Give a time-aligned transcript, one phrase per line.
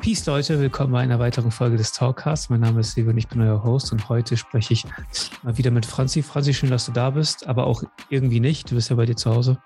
[0.00, 2.48] Peace Leute, willkommen bei einer weiteren Folge des Talkcasts.
[2.48, 4.86] Mein Name ist Silvio und ich bin euer Host und heute spreche ich
[5.42, 6.22] mal wieder mit Franzi.
[6.22, 8.70] Franzi, schön, dass du da bist, aber auch irgendwie nicht.
[8.70, 9.58] Du bist ja bei dir zu Hause.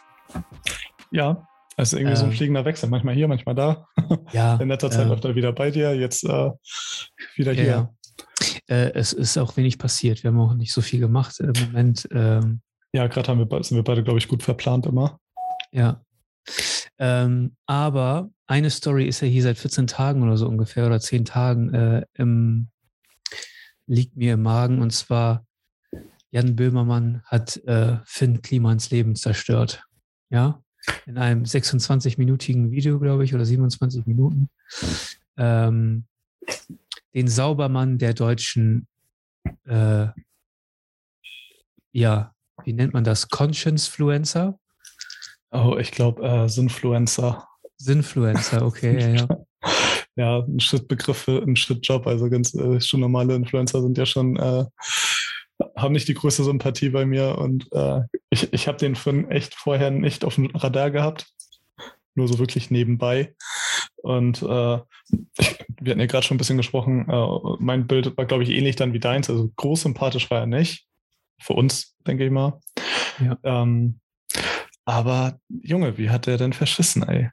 [1.12, 2.36] Ja, also irgendwie ähm, so ein ähm.
[2.36, 2.88] fliegender Wechsel.
[2.88, 3.86] Manchmal hier, manchmal da.
[4.32, 4.56] Ja.
[4.60, 6.50] In letzter Zeit äh, läuft er wieder bei dir, jetzt äh,
[7.36, 7.64] wieder hier.
[7.64, 7.90] Ja.
[8.66, 10.24] Äh, es ist auch wenig passiert.
[10.24, 12.08] Wir haben auch nicht so viel gemacht im Moment.
[12.10, 12.60] Ähm,
[12.92, 13.28] ja, gerade
[13.62, 15.20] sind wir beide, glaube ich, gut verplant immer.
[15.70, 16.02] Ja.
[16.98, 21.24] Ähm, aber eine Story ist ja hier seit 14 Tagen oder so ungefähr oder 10
[21.24, 22.68] Tagen äh, im,
[23.86, 25.46] liegt mir im Magen und zwar
[26.30, 29.84] Jan Böhmermann hat äh, Finn Klimans Leben zerstört.
[30.30, 30.64] Ja,
[31.06, 34.48] in einem 26-minütigen Video, glaube ich, oder 27 Minuten.
[35.36, 36.06] Ähm,
[37.14, 38.88] den Saubermann der deutschen,
[39.64, 40.08] äh,
[41.92, 42.34] ja,
[42.64, 43.28] wie nennt man das?
[43.28, 44.58] Conscience-Fluencer?
[45.52, 47.46] Oh, ich glaube, äh, Sinfluencer.
[47.76, 49.28] Sinfluencer, okay, ja, ja.
[50.16, 52.06] ja, ein Schrittbegriff für einen Schrittjob.
[52.06, 54.64] Also ganz äh, schon normale Influencer sind ja schon, äh,
[55.76, 59.54] haben nicht die größte Sympathie bei mir und äh, ich, ich habe den Finn echt
[59.54, 61.26] vorher nicht auf dem Radar gehabt.
[62.16, 63.34] Nur so wirklich nebenbei.
[63.96, 68.44] Und äh, wir hatten ja gerade schon ein bisschen gesprochen, äh, mein Bild war, glaube
[68.44, 69.28] ich, ähnlich dann wie deins.
[69.28, 70.86] Also groß sympathisch war er nicht.
[71.40, 72.60] Für uns, denke ich mal.
[73.18, 73.38] Ja.
[73.42, 74.00] Ähm,
[74.84, 77.30] aber Junge, wie hat er denn verschissen, ey?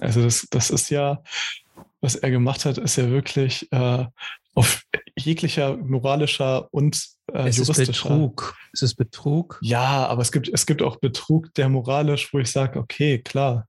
[0.00, 1.22] Also das, das ist ja,
[2.00, 4.06] was er gemacht hat, ist ja wirklich äh,
[4.54, 4.82] auf
[5.16, 7.92] jeglicher moralischer und äh, es juristischer.
[7.92, 8.56] Ist Betrug.
[8.72, 9.58] Es ist Betrug.
[9.62, 13.66] Ja, aber es gibt, es gibt auch Betrug, der moralisch, wo ich sage, okay, klar,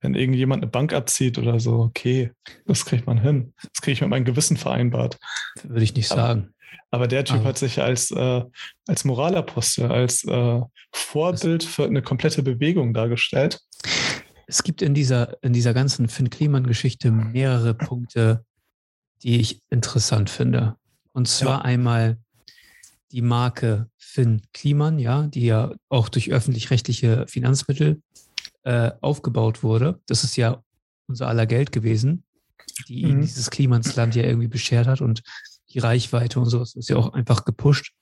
[0.00, 2.32] wenn irgendjemand eine Bank abzieht oder so, okay,
[2.66, 3.54] das kriegt man hin.
[3.62, 5.18] Das kriege ich mit meinem Gewissen vereinbart.
[5.62, 6.54] Würde ich nicht aber, sagen.
[6.90, 7.44] Aber der Typ ah.
[7.44, 8.42] hat sich als, äh,
[8.86, 10.60] als Moralapostel, als äh,
[10.92, 13.60] Vorbild für eine komplette Bewegung dargestellt.
[14.46, 18.44] Es gibt in dieser, in dieser ganzen Finn Kliman-Geschichte mehrere Punkte,
[19.22, 20.76] die ich interessant finde.
[21.12, 21.64] Und zwar ja.
[21.64, 22.18] einmal
[23.10, 28.02] die Marke Finn Kliman, ja, die ja auch durch öffentlich-rechtliche Finanzmittel
[28.64, 30.00] äh, aufgebaut wurde.
[30.06, 30.62] Das ist ja
[31.06, 32.24] unser aller Geld gewesen,
[32.88, 33.22] die mhm.
[33.22, 35.22] dieses Klimansland ja irgendwie beschert hat und
[35.74, 37.92] die Reichweite und sowas ist ja auch einfach gepusht.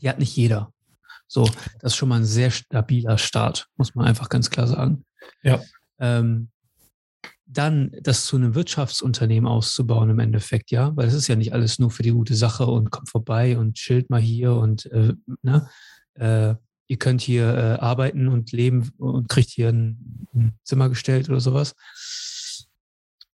[0.00, 0.72] Die hat nicht jeder.
[1.28, 1.44] So,
[1.80, 5.04] das ist schon mal ein sehr stabiler Start, muss man einfach ganz klar sagen.
[5.42, 5.60] Ja.
[5.98, 6.50] Ähm,
[7.46, 11.78] dann das zu einem Wirtschaftsunternehmen auszubauen im Endeffekt, ja, weil es ist ja nicht alles
[11.78, 15.68] nur für die gute Sache und kommt vorbei und chillt mal hier und äh, ne,
[16.14, 16.54] äh,
[16.88, 21.40] ihr könnt hier äh, arbeiten und leben und kriegt hier ein, ein Zimmer gestellt oder
[21.40, 21.74] sowas.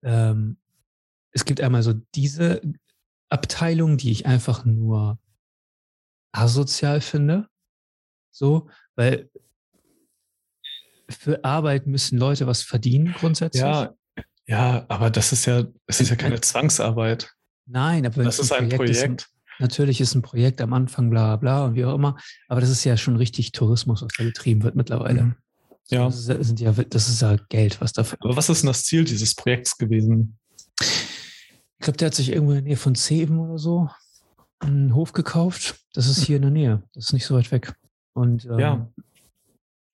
[0.02, 0.56] Ähm,
[1.38, 2.60] es gibt einmal so diese
[3.28, 5.20] Abteilung, die ich einfach nur
[6.32, 7.46] asozial finde.
[8.32, 9.30] So, weil
[11.08, 13.62] für Arbeit müssen Leute was verdienen grundsätzlich.
[13.62, 13.94] Ja,
[14.46, 17.32] ja, aber das ist ja, es ist ja keine Zwangsarbeit.
[17.66, 18.76] Nein, aber das ist ein Projekt.
[18.76, 19.22] Projekt.
[19.22, 22.18] Ist, natürlich ist ein Projekt am Anfang, bla bla und wie auch immer,
[22.48, 25.22] aber das ist ja schon richtig Tourismus, was da betrieben wird mittlerweile.
[25.22, 25.36] Mhm.
[25.88, 26.06] Ja.
[26.06, 28.18] Das ist, sind ja, das ist ja Geld, was dafür.
[28.22, 30.37] Aber was ist denn das Ziel dieses Projekts gewesen?
[31.88, 33.88] Ich glaube, der hat sich irgendwo in der Nähe von Zeven oder so
[34.58, 35.76] einen Hof gekauft.
[35.94, 36.82] Das ist hier in der Nähe.
[36.92, 37.72] Das ist nicht so weit weg.
[38.12, 38.92] Und ähm, ja.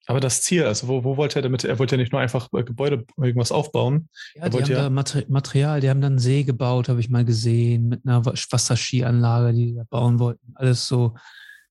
[0.05, 1.63] Aber das Ziel, also wo, wo wollte er damit?
[1.63, 4.09] Er wollte ja nicht nur einfach Gebäude irgendwas aufbauen.
[4.33, 7.23] Ja, die haben ja da Material, die haben dann einen See gebaut, habe ich mal
[7.23, 10.51] gesehen, mit einer Wasserskianlage, die sie da bauen wollten.
[10.55, 11.15] Alles so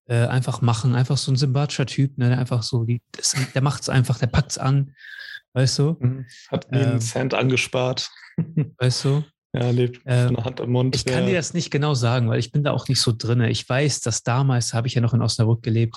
[0.07, 0.95] äh, einfach machen.
[0.95, 4.19] Einfach so ein sympathischer Typ, ne, der einfach so, die, das, der macht es einfach,
[4.19, 4.95] der packt es an.
[5.53, 5.99] Weißt du?
[6.01, 6.25] Mhm.
[6.49, 8.11] Hat nie ähm, einen Cent angespart.
[8.79, 9.23] Weißt du?
[9.55, 10.97] Ja, lebt ähm, Hand am Mund.
[10.97, 13.41] Ich kann dir das nicht genau sagen, weil ich bin da auch nicht so drin.
[13.43, 15.97] Ich weiß, dass damals, habe ich ja noch in Osnabrück gelebt,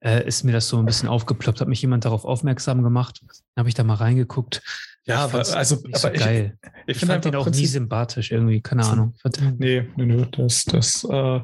[0.00, 3.22] äh, ist mir das so ein bisschen aufgeploppt, hat mich jemand darauf aufmerksam gemacht,
[3.56, 4.62] habe ich da mal reingeguckt.
[5.06, 6.58] Ja, aber also aber so geil.
[6.86, 9.14] Ich, ich, ich fand den auch Prinzip, nie sympathisch irgendwie, keine Ahnung.
[9.56, 11.40] Nee, nee, nee, das, das, äh,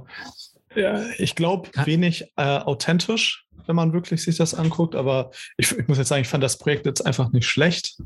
[0.76, 5.88] ja, ich glaube wenig äh, authentisch, wenn man wirklich sich das anguckt, aber ich, ich
[5.88, 7.96] muss jetzt sagen, ich fand das Projekt jetzt einfach nicht schlecht.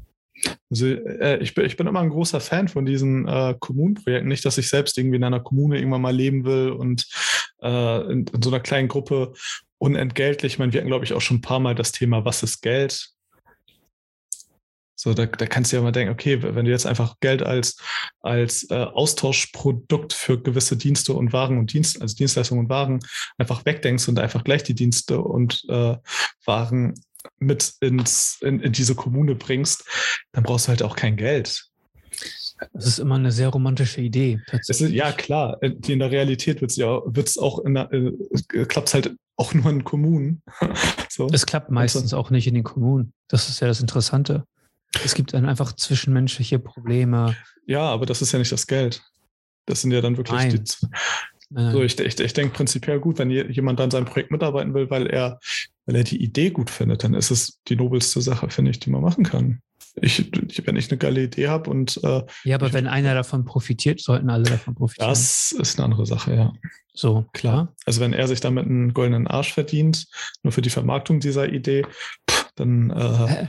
[0.70, 4.29] Also äh, ich, bin, ich bin immer ein großer Fan von diesen äh, Kommunenprojekten.
[4.29, 7.06] Nicht, dass ich selbst irgendwie in einer Kommune irgendwann mal leben will und
[7.62, 9.32] äh, in, in, so einer kleinen Gruppe
[9.79, 10.55] unentgeltlich.
[10.55, 12.61] Ich meine, wir hatten, glaube ich, auch schon ein paar Mal das Thema, was ist
[12.61, 13.12] Geld?
[15.00, 17.81] So, da, da kannst du ja mal denken, okay, wenn du jetzt einfach Geld als,
[18.20, 22.99] als äh, Austauschprodukt für gewisse Dienste und Waren und Dienst, also Dienstleistungen und Waren
[23.38, 25.96] einfach wegdenkst und einfach gleich die Dienste und äh,
[26.44, 26.94] Waren
[27.38, 29.85] mit ins, in, in diese Kommune bringst,
[30.32, 31.69] dann brauchst du halt auch kein Geld.
[32.73, 34.40] Das ist immer eine sehr romantische Idee.
[34.67, 35.62] Ist, ja, klar.
[35.62, 39.85] In der Realität wird es ja wird's auch der, äh, klappt halt auch nur in
[39.85, 40.43] Kommunen.
[41.08, 41.29] so.
[41.32, 43.12] Es klappt meistens auch nicht in den Kommunen.
[43.29, 44.44] Das ist ja das Interessante.
[45.05, 47.37] es gibt dann einfach zwischenmenschliche Probleme.
[47.67, 49.02] Ja, aber das ist ja nicht das Geld.
[49.67, 50.64] Das sind ja dann wirklich Nein.
[50.64, 50.87] die.
[51.50, 55.06] So, ich, ich, ich denke prinzipiell gut, wenn jemand an seinem Projekt mitarbeiten will, weil
[55.06, 55.38] er,
[55.88, 58.90] weil er die Idee gut findet, dann ist es die nobelste Sache, finde ich, die
[58.90, 59.62] man machen kann.
[59.96, 60.31] Ich,
[60.67, 63.99] wenn ich eine geile Idee habe und äh, Ja, aber ich, wenn einer davon profitiert,
[63.99, 65.08] sollten alle davon profitieren.
[65.08, 66.52] das ist eine andere Sache, ja.
[66.93, 67.75] so, Klar.
[67.87, 70.06] Also wenn er sich damit einen goldenen Arsch verdient,
[70.43, 71.87] nur für die Vermarktung dieser Idee,
[72.31, 73.46] pff, dann Äh,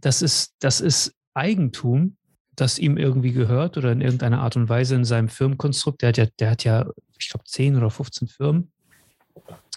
[0.00, 2.16] Das ist, das ist Eigentum,
[2.56, 6.00] das ihm irgendwie gehört oder in irgendeiner Art und Weise in seinem Firmenkonstrukt.
[6.00, 6.86] Der hat ja, der hat ja,
[7.18, 8.72] ich glaube, 10 oder 15 Firmen,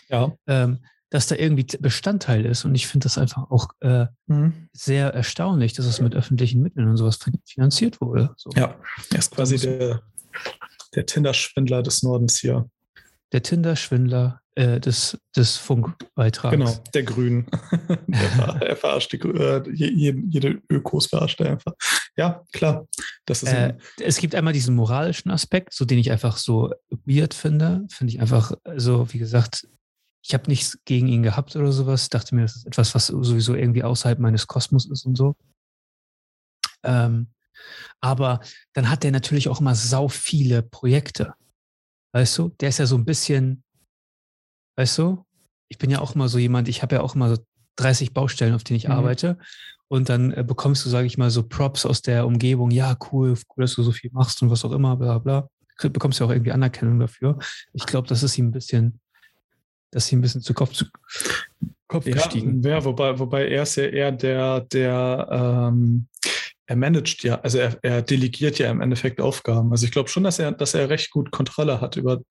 [0.08, 0.32] ja.
[0.48, 0.80] ähm,
[1.12, 2.66] dass da irgendwie Bestandteil ist.
[2.66, 4.70] Und ich finde das einfach auch äh, Mhm.
[4.74, 8.34] sehr erstaunlich, dass es mit öffentlichen Mitteln und sowas fin- finanziert wurde.
[8.38, 8.50] So.
[8.56, 8.76] Ja,
[9.12, 10.02] er ist quasi muss- der,
[10.96, 12.68] der Tinder-Schwindler des Nordens hier.
[13.34, 16.52] Der Tinder-Schwindler äh, des, des Funkbeitrags.
[16.58, 17.46] Genau, der Grün.
[18.08, 21.74] der ver er verarscht die, äh, je- jede, jede Ökos verarscht er einfach.
[22.18, 22.88] Ja, klar.
[23.26, 26.72] Das ist Äh, es gibt einmal diesen moralischen Aspekt, so den ich einfach so
[27.06, 27.86] weird finde.
[27.90, 29.68] Finde ich einfach, also wie gesagt,
[30.24, 32.10] ich habe nichts gegen ihn gehabt oder sowas.
[32.10, 35.36] Dachte mir, das ist etwas, was sowieso irgendwie außerhalb meines Kosmos ist und so.
[36.84, 37.28] Ähm,
[38.00, 38.40] aber
[38.74, 41.34] dann hat der natürlich auch immer sau viele Projekte.
[42.14, 43.64] Weißt du, der ist ja so ein bisschen,
[44.78, 45.26] weißt du,
[45.70, 47.46] ich bin ja auch immer so jemand, ich habe ja auch immer so
[47.78, 48.94] 30 Baustellen, auf denen ich Mhm.
[48.94, 49.38] arbeite.
[49.88, 52.72] Und dann äh, bekommst du, sage ich mal, so Props aus der Umgebung.
[52.72, 55.50] Ja, cool, cool, dass du so viel machst und was auch immer, bla bla.
[55.80, 57.40] Du bekommst ja auch irgendwie Anerkennung dafür.
[57.74, 59.00] Ich glaube, das ist ihm ein bisschen,
[59.92, 60.86] das ist ihm ein bisschen zu Kopf, zu
[61.88, 62.62] Kopf ja, gestiegen.
[62.64, 66.08] ja, wobei, wobei er ist ja eher der, der ähm,
[66.66, 69.72] er managt ja, also er, er delegiert ja im Endeffekt Aufgaben.
[69.72, 72.22] Also ich glaube schon, dass er, dass er recht gut Kontrolle hat über,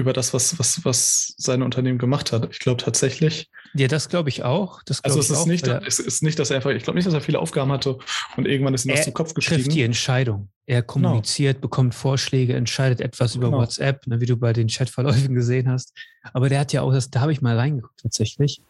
[0.00, 2.48] über das, was, was, was seine Unternehmen gemacht hat.
[2.50, 4.82] Ich glaube tatsächlich, Ja, das glaube ich auch.
[4.84, 6.82] Das glaub also es ist auch, nicht, er- es ist nicht, dass er einfach, ich
[6.82, 7.98] glaube nicht, dass er viele Aufgaben hatte
[8.36, 9.70] und irgendwann ist ihm was Er zum Kopf trifft gestiegen.
[9.70, 10.48] die Entscheidung.
[10.66, 13.58] Er kommuniziert, bekommt Vorschläge, entscheidet etwas über Genau.
[13.58, 15.92] WhatsApp, ne, wie du bei den Chatverläufen gesehen hast.
[16.32, 18.62] Aber der hat ja auch, das, da habe ich mal reingeguckt tatsächlich.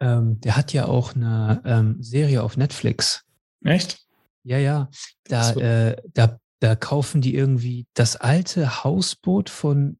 [0.00, 3.22] Ähm, der hat ja auch eine ähm, Serie auf Netflix.
[3.64, 4.00] Echt?
[4.44, 4.88] Ja, ja.
[5.24, 9.98] Da, Das äh, da, da kaufen die irgendwie das alte Hausboot von,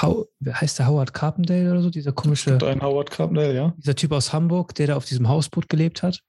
[0.00, 3.74] How, heißt der Howard Carpendale oder so, dieser komische, Und ein Howard Carpendale, ja.
[3.76, 6.22] dieser Typ aus Hamburg, der da auf diesem Hausboot gelebt hat.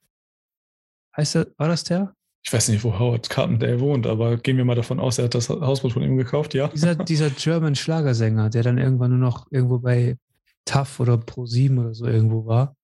[1.15, 2.13] Heißt der, war das der?
[2.45, 5.36] Ich weiß nicht, wo Howard Carpendale wohnt, aber gehen wir mal davon aus, er hat
[5.36, 6.68] das Hausboot von ihm gekauft, ja.
[6.68, 10.18] Dieser, dieser German Schlagersänger, der dann irgendwann nur noch irgendwo bei
[10.65, 12.75] TAF oder Pro7 oder so irgendwo war.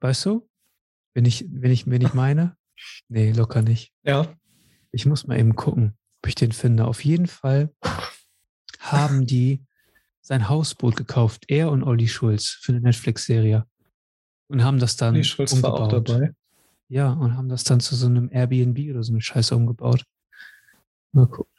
[0.00, 0.48] Weißt du?
[1.12, 2.56] Wenn ich, wenn ich, wenn ich meine?
[3.08, 3.92] Nee, locker nicht.
[4.04, 4.34] Ja.
[4.92, 6.86] Ich muss mal eben gucken, ob ich den finde.
[6.86, 7.70] Auf jeden Fall
[8.78, 9.62] haben die
[10.20, 13.66] sein Hausboot gekauft, er und Olli Schulz, für eine Netflix-Serie.
[14.48, 16.08] Und haben das dann Die Schulz war auch umgebaut.
[16.08, 16.32] dabei.
[16.88, 20.04] Ja, und haben das dann zu so einem Airbnb oder so eine Scheiße umgebaut.
[21.12, 21.52] Mal gucken.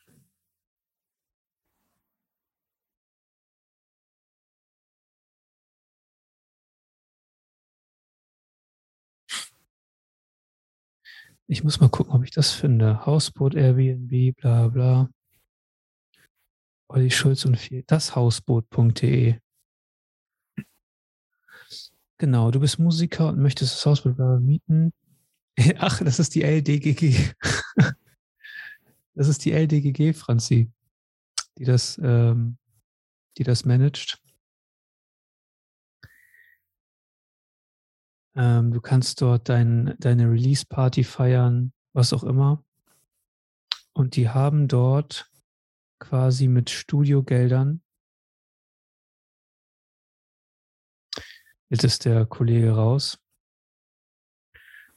[11.47, 13.05] Ich muss mal gucken, ob ich das finde.
[13.05, 15.09] Hausboot, Airbnb, bla bla.
[16.89, 17.83] Olli Schulz und viel.
[17.83, 19.39] Dashausboot.de.
[22.17, 24.91] Genau, du bist Musiker und möchtest das Hausboot mieten.
[25.77, 27.33] Ach, das ist die LDGG.
[29.15, 30.71] Das ist die LDGG, Franzi,
[31.57, 32.57] die das, ähm,
[33.37, 34.17] die das managt.
[38.33, 42.63] Ähm, du kannst dort dein, deine Release-Party feiern, was auch immer.
[43.91, 45.29] Und die haben dort
[45.99, 47.81] quasi mit Studiogeldern.
[51.69, 53.19] Jetzt ist der Kollege raus.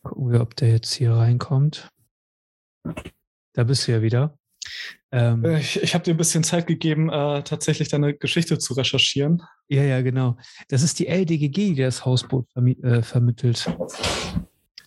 [0.03, 1.91] Gucken wir, ob der jetzt hier reinkommt.
[3.53, 4.39] Da bist du ja wieder.
[5.13, 8.75] Ähm, Äh, Ich, ich habe dir ein bisschen Zeit gegeben, äh, tatsächlich deine Geschichte zu
[8.75, 9.43] recherchieren.
[9.69, 10.39] ja, ja, genau.
[10.69, 13.67] Das ist die LDGG, die das Hausboot vermi äh, vermittelt.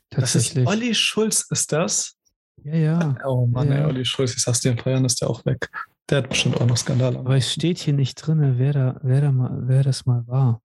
[0.10, 0.67] Das ist Tatsächlich.
[0.67, 2.17] Olli Schulz, ist das?
[2.63, 3.17] Ja, ja.
[3.25, 3.79] Oh Mann, Ja.
[3.79, 5.69] ey, Olli Schulz, ich sag's dir, in Feiern ist der auch weg.
[6.10, 7.20] Der hat bestimmt auch noch Skandale.
[7.20, 10.62] Aber es steht hier nicht drin, wer, da, wer, da mal, wer das mal war.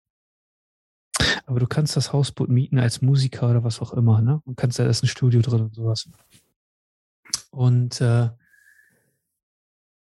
[1.46, 4.40] Aber du kannst das Hausboot mieten als Musiker oder was auch immer, ne?
[4.44, 6.08] Und kannst da ist ein Studio drin und sowas.
[7.50, 8.30] Und äh,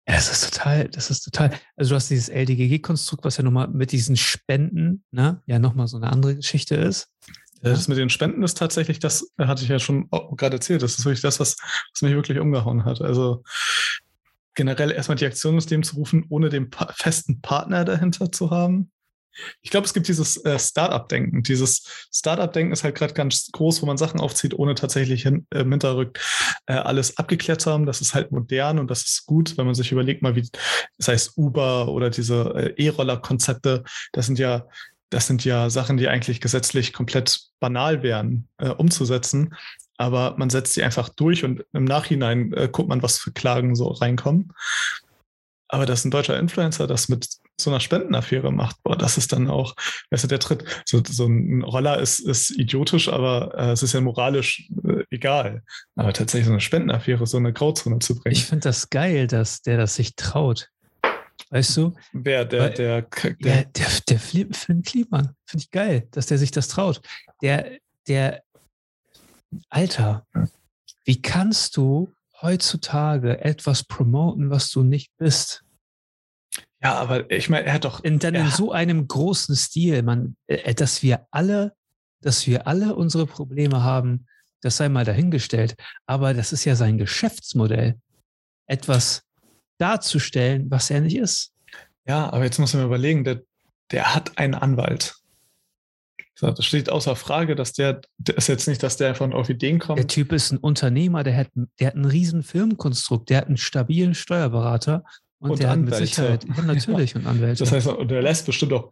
[0.10, 3.67] ja, das ist total, das ist total, also du hast dieses LDGG-Konstrukt, was ja nochmal
[3.67, 7.10] mit diesen Spenden, ne, ja nochmal so eine andere Geschichte ist.
[7.62, 11.06] Das mit den Spenden ist tatsächlich, das hatte ich ja schon gerade erzählt, das ist
[11.06, 11.58] wirklich das, was,
[11.91, 13.01] was mich wirklich umgehauen hat.
[13.01, 13.44] Also
[14.57, 18.49] generell erstmal die Aktion ins Leben zu rufen, ohne den pa festen Partner dahinter zu
[18.51, 18.91] haben.
[19.61, 21.43] ich glaube, es gibt dieses äh, Startup-Denken.
[21.43, 25.59] Dieses Startup-Denken ist halt gerade ganz groß, wo man Sachen aufzieht, ohne tatsächlich hin, äh,
[25.59, 26.19] im Hinterrück
[26.65, 27.85] äh, alles abgeklärt zu haben.
[27.85, 30.49] Das ist halt modern und das ist gut, wenn man sich überlegt, mal wie,
[30.97, 34.67] sei es Uber oder diese äh, E-Roller-Konzepte, das sind ja
[35.09, 39.55] das sind ja Sachen, die eigentlich gesetzlich komplett banal wären, äh, umzusetzen.
[39.97, 43.75] Aber man setzt sie einfach durch und im Nachhinein äh, guckt man, was für Klagen
[43.75, 44.53] so reinkommen.
[45.69, 47.27] Aber dass ein deutscher Influencer das mit
[47.59, 49.75] so einer Spendenaffäre macht, boah, das ist dann auch,
[50.11, 53.93] weißt du, der Tritt, so, so ein Roller ist, ist idiotisch, aber äh, es ist
[53.93, 55.63] ja moralisch äh, egal.
[55.95, 58.35] Aber tatsächlich so eine Spendenaffäre, so eine Grauzone zu bringen.
[58.35, 60.69] Ich finde das geil, dass der das sich traut.
[61.49, 61.93] Weißt du?
[62.13, 66.37] Wer, der, Weil, der, der, der, der, der Finn Kliman, finde ich geil, dass der
[66.37, 67.01] sich das traut.
[67.41, 67.77] Der,
[68.07, 68.43] der,
[69.69, 70.25] Alter,
[71.05, 75.63] wie kannst du heutzutage etwas promoten, was du nicht bist?
[76.81, 78.03] Ja, aber ich meine, er hat doch.
[78.03, 81.73] In, dann in so einem großen Stil, man, äh, dass wir alle,
[82.21, 84.27] dass wir alle unsere Probleme haben,
[84.61, 85.75] das sei mal dahingestellt.
[86.05, 87.99] Aber das ist ja sein Geschäftsmodell,
[88.67, 89.23] etwas
[89.79, 91.53] darzustellen, was er nicht ist.
[92.07, 93.41] Ja, aber jetzt muss man überlegen, der,
[93.91, 95.16] der hat einen Anwalt.
[96.39, 99.79] Das steht außer Frage, dass der, der ist jetzt nicht, dass der von auf Ideen
[99.79, 99.98] kommt.
[99.98, 103.58] Der Typ ist ein Unternehmer, der hat, der hat einen riesen Firmenkonstrukt, der hat einen
[103.58, 105.03] stabilen Steuerberater
[105.39, 105.96] und, und der Anwälte.
[105.96, 107.20] hat mit Sicherheit, ja, natürlich, ja.
[107.22, 107.63] und Anwälte.
[107.63, 108.91] Das heißt, der lässt bestimmt auch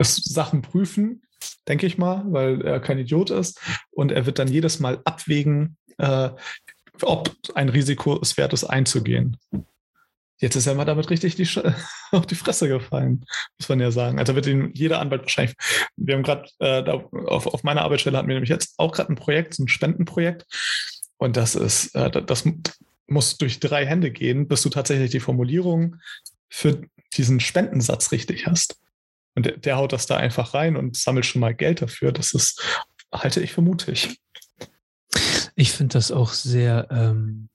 [0.00, 1.22] Sachen prüfen,
[1.66, 3.60] denke ich mal, weil er kein Idiot ist.
[3.90, 6.30] Und er wird dann jedes Mal abwägen, äh,
[7.02, 9.36] ob ein Risiko es wert ist, einzugehen.
[10.40, 11.48] Jetzt ist er mal damit richtig die
[12.10, 13.24] auf die Fresse gefallen,
[13.58, 14.18] muss man ja sagen.
[14.18, 15.56] Also wird ihn jeder Anwalt wahrscheinlich.
[15.96, 16.90] Wir haben gerade äh,
[17.26, 20.44] auf, auf meiner Arbeitsstelle hatten wir nämlich jetzt auch gerade ein Projekt, so ein Spendenprojekt.
[21.18, 22.44] Und das ist, äh, das
[23.06, 25.96] muss durch drei Hände gehen, bis du tatsächlich die Formulierung
[26.48, 26.82] für
[27.16, 28.80] diesen Spendensatz richtig hast.
[29.34, 32.12] Und der, der haut das da einfach rein und sammelt schon mal Geld dafür.
[32.12, 32.62] Das ist,
[33.12, 34.20] halte ich für mutig.
[35.56, 37.48] Ich finde das auch sehr, ähm,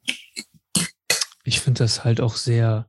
[1.50, 2.88] ich finde das halt auch sehr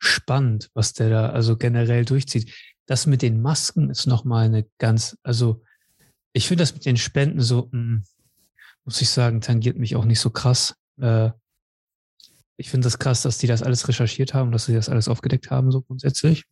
[0.00, 2.52] spannend, was der da also generell durchzieht.
[2.86, 5.62] Das mit den Masken ist nochmal eine ganz, also
[6.32, 8.04] ich finde das mit den Spenden so, mh, hm,
[8.84, 10.74] muss ich sagen, tangiert mich auch nicht so krass.
[11.00, 11.30] Äh,
[12.56, 15.52] ich finde das krass, dass die das alles recherchiert haben, dass sie das alles aufgedeckt
[15.52, 16.44] haben, so grundsätzlich.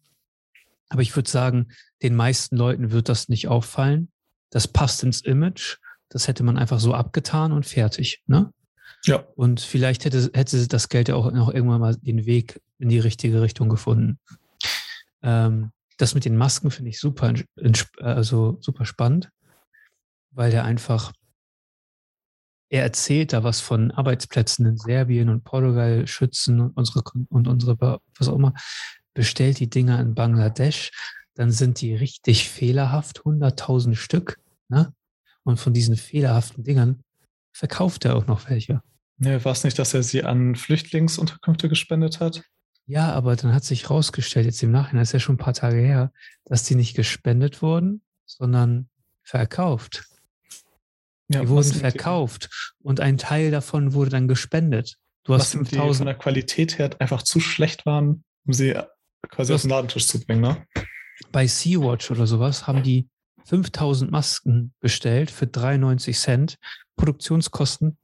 [0.88, 4.12] Aber ich würde sagen, den meisten Leuten wird das nicht auffallen.
[4.50, 5.78] Das passt ins Image.
[6.11, 8.23] Das hätte man einfach so abgetan und fertig.
[8.28, 8.52] Ne?
[9.05, 9.25] Ja.
[9.37, 12.99] Und vielleicht hätte, hätte das Geld ja auch noch irgendwann mal den Weg in die
[12.99, 14.19] richtige Richtung gefunden.
[15.23, 17.35] Ähm, das mit den Masken finde ich super,
[17.99, 19.31] also super spannend,
[20.31, 21.13] weil der einfach,
[22.71, 28.01] er erzählt da was von Arbeitsplätzen in Serbien und Portugal schützen und unsere, und unsere,
[28.19, 28.55] was auch immer,
[29.13, 30.91] bestellt die Dinger in Bangladesch,
[31.35, 34.95] dann sind die richtig fehlerhaft, 100.000 Stück, ne?
[35.43, 37.03] Und von diesen fehlerhaften Dingern
[37.61, 38.83] verkauft er auch noch welche.
[39.19, 42.43] Nee, war es nicht, dass er sie an Flüchtlingsunterkünfte gespendet hat?
[42.87, 45.76] Ja, aber dann hat sich herausgestellt, jetzt im Nachhinein, ist ja schon ein paar Tage
[45.76, 46.11] her,
[46.47, 48.88] dass die nicht gespendet wurden, sondern
[49.23, 50.07] verkauft.
[51.29, 52.87] Ja, die wurden verkauft die?
[52.87, 54.97] und ein Teil davon wurde dann gespendet.
[55.25, 58.75] Du hast 5000 von der Qualität her einfach zu schlecht waren, um sie
[59.29, 60.67] quasi auf den Ladentisch zu bringen, ne?
[61.31, 63.11] Bei Sea-Watch oder sowas haben die
[63.45, 66.57] 5000 Masken bestellt für 93 Cent.
[67.00, 67.97] Produktionskosten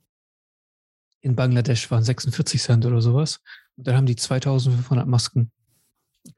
[1.20, 3.40] in Bangladesch waren 46 Cent oder sowas.
[3.76, 5.52] Und dann haben die 2500 Masken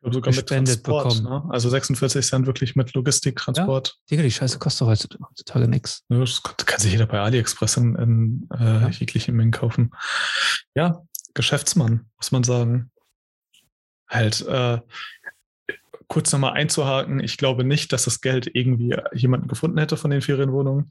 [0.03, 1.23] sogar gespendet bekommen.
[1.23, 1.45] Ne?
[1.51, 3.89] Also 46 Cent wirklich mit Logistik, Transport.
[3.89, 6.05] Ja, Digga, die Scheiße kostet doch heutzutage nichts.
[6.09, 8.89] Ja, das kann sich jeder bei AliExpress in, in äh, ja.
[8.89, 9.93] jeglichen Mengen kaufen.
[10.75, 11.03] Ja,
[11.35, 12.91] Geschäftsmann, muss man sagen.
[14.09, 14.81] Halt, äh,
[16.09, 20.23] kurz nochmal einzuhaken, ich glaube nicht, dass das Geld irgendwie jemanden gefunden hätte von den
[20.23, 20.91] Ferienwohnungen.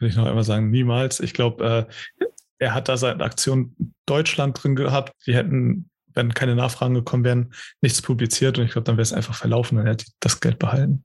[0.00, 1.20] Will ich noch einmal sagen, niemals.
[1.20, 1.88] Ich glaube,
[2.20, 2.26] äh,
[2.58, 3.76] er hat da seine Aktion
[4.06, 5.12] Deutschland drin gehabt.
[5.26, 9.12] Die hätten, wenn keine Nachfragen gekommen wären, nichts publiziert und ich glaube, dann wäre es
[9.12, 11.04] einfach verlaufen und er hätte das Geld behalten.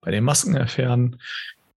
[0.00, 1.20] Bei den Maskenaffären,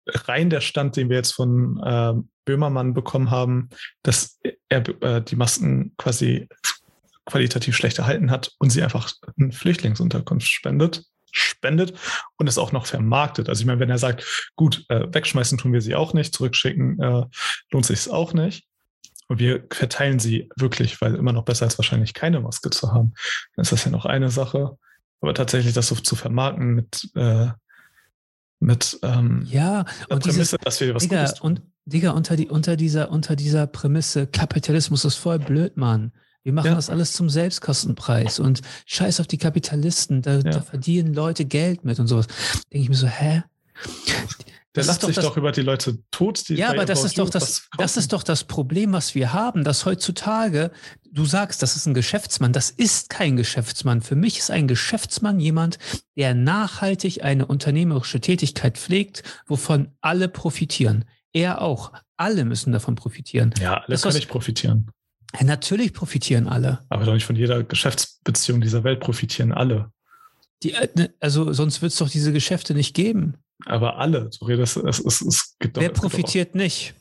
[0.06, 3.70] rein der Stand, den wir jetzt von äh, Böhmermann bekommen haben,
[4.02, 6.48] dass er äh, die Masken quasi
[7.24, 11.94] qualitativ schlecht erhalten hat und sie einfach in Flüchtlingsunterkunft spendet, spendet
[12.36, 13.48] und es auch noch vermarktet.
[13.48, 17.00] Also ich meine, wenn er sagt, gut, äh, wegschmeißen tun wir sie auch nicht, zurückschicken
[17.00, 17.24] äh,
[17.70, 18.66] lohnt sich es auch nicht,
[19.32, 23.14] und wir verteilen sie wirklich, weil immer noch besser als wahrscheinlich keine Maske zu haben.
[23.56, 24.76] Dann ist das ja noch eine Sache.
[25.22, 27.48] Aber tatsächlich das so zu vermarkten mit, äh,
[28.60, 31.46] mit ähm, ja, der und Prämisse, dieses, dass wir was Digga, Gutes tun.
[31.46, 36.12] Und Digga, unter, die, unter, dieser, unter dieser Prämisse, Kapitalismus ist voll blöd, Mann.
[36.44, 36.74] Wir machen ja.
[36.74, 40.40] das alles zum Selbstkostenpreis und scheiß auf die Kapitalisten, da, ja.
[40.40, 42.26] da verdienen Leute Geld mit und sowas.
[42.72, 43.44] Denke ich mir so, hä?
[44.74, 46.48] Der lacht sich das, doch über die Leute tot.
[46.48, 49.64] Die ja, aber das ist, doch das, das ist doch das Problem, was wir haben,
[49.64, 50.70] dass heutzutage,
[51.10, 52.54] du sagst, das ist ein Geschäftsmann.
[52.54, 54.00] Das ist kein Geschäftsmann.
[54.00, 55.78] Für mich ist ein Geschäftsmann jemand,
[56.16, 61.04] der nachhaltig eine unternehmerische Tätigkeit pflegt, wovon alle profitieren.
[61.34, 61.92] Er auch.
[62.16, 63.52] Alle müssen davon profitieren.
[63.60, 64.90] Ja, alle das, können nicht profitieren.
[65.34, 66.80] Ja, natürlich profitieren alle.
[66.88, 69.90] Aber doch nicht von jeder Geschäftsbeziehung dieser Welt profitieren alle.
[70.62, 73.36] Die, äh, ne, also sonst wird es doch diese Geschäfte nicht geben.
[73.66, 76.94] Aber alle, sorry, das, das, das, das gibt Wer profitiert nicht?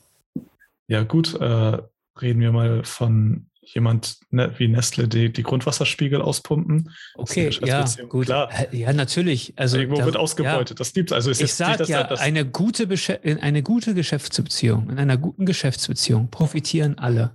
[0.88, 1.78] Ja, gut, äh,
[2.20, 6.90] reden wir mal von jemand ne, wie Nestle, die die Grundwasserspiegel auspumpen.
[7.14, 8.26] Okay, ja, gut.
[8.26, 8.50] Klar.
[8.72, 9.54] Ja, natürlich.
[9.56, 10.74] Also, Irgendwo da, wird ausgebeutet, ja.
[10.76, 11.14] das gibt es.
[11.14, 12.84] Also ich sage ja, das eine, gute
[13.22, 17.32] in eine gute Geschäftsbeziehung, in einer guten Geschäftsbeziehung profitieren alle.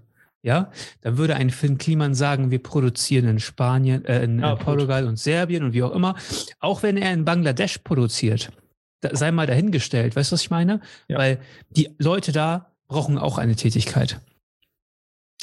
[0.47, 4.57] Ja, dann würde ein Finn Kliman sagen, wir produzieren in Spanien, äh, in, ja, in
[4.57, 6.15] Portugal und Serbien und wie auch immer.
[6.61, 8.53] Auch wenn er in Bangladesch produziert,
[9.11, 10.15] sei mal dahingestellt.
[10.15, 10.79] Weißt du, was ich meine?
[11.09, 11.17] Ja.
[11.17, 14.21] Weil die Leute da brauchen auch eine Tätigkeit.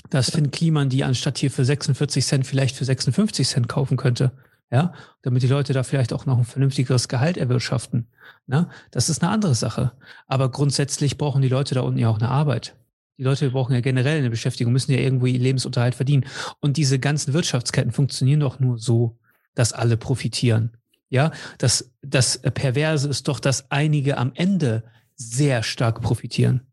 [0.09, 4.33] Dass Finn Kliman die anstatt hier für 46 Cent vielleicht für 56 Cent kaufen könnte.
[4.71, 8.09] Ja, damit die Leute da vielleicht auch noch ein vernünftigeres Gehalt erwirtschaften.
[8.47, 9.93] Na, das ist eine andere Sache.
[10.27, 12.75] Aber grundsätzlich brauchen die Leute da unten ja auch eine Arbeit.
[13.17, 16.27] Die Leute brauchen ja generell eine Beschäftigung, müssen ja irgendwo ihr Lebensunterhalt verdienen.
[16.61, 19.19] Und diese ganzen Wirtschaftsketten funktionieren doch nur so,
[19.55, 20.77] dass alle profitieren.
[21.11, 24.83] Ja, das, das Perverse ist doch, dass einige am Ende
[25.15, 26.67] sehr stark profitieren.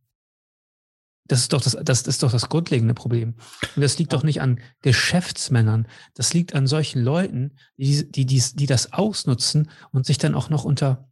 [1.28, 3.36] Das ist doch das, das ist doch das grundlegende Problem.
[3.76, 5.88] Und das liegt doch nicht an Geschäftsmännern.
[6.16, 10.50] Das liegt an solchen Leuten, die, die, die, die das ausnutzen und sich dann auch
[10.50, 11.10] noch unter,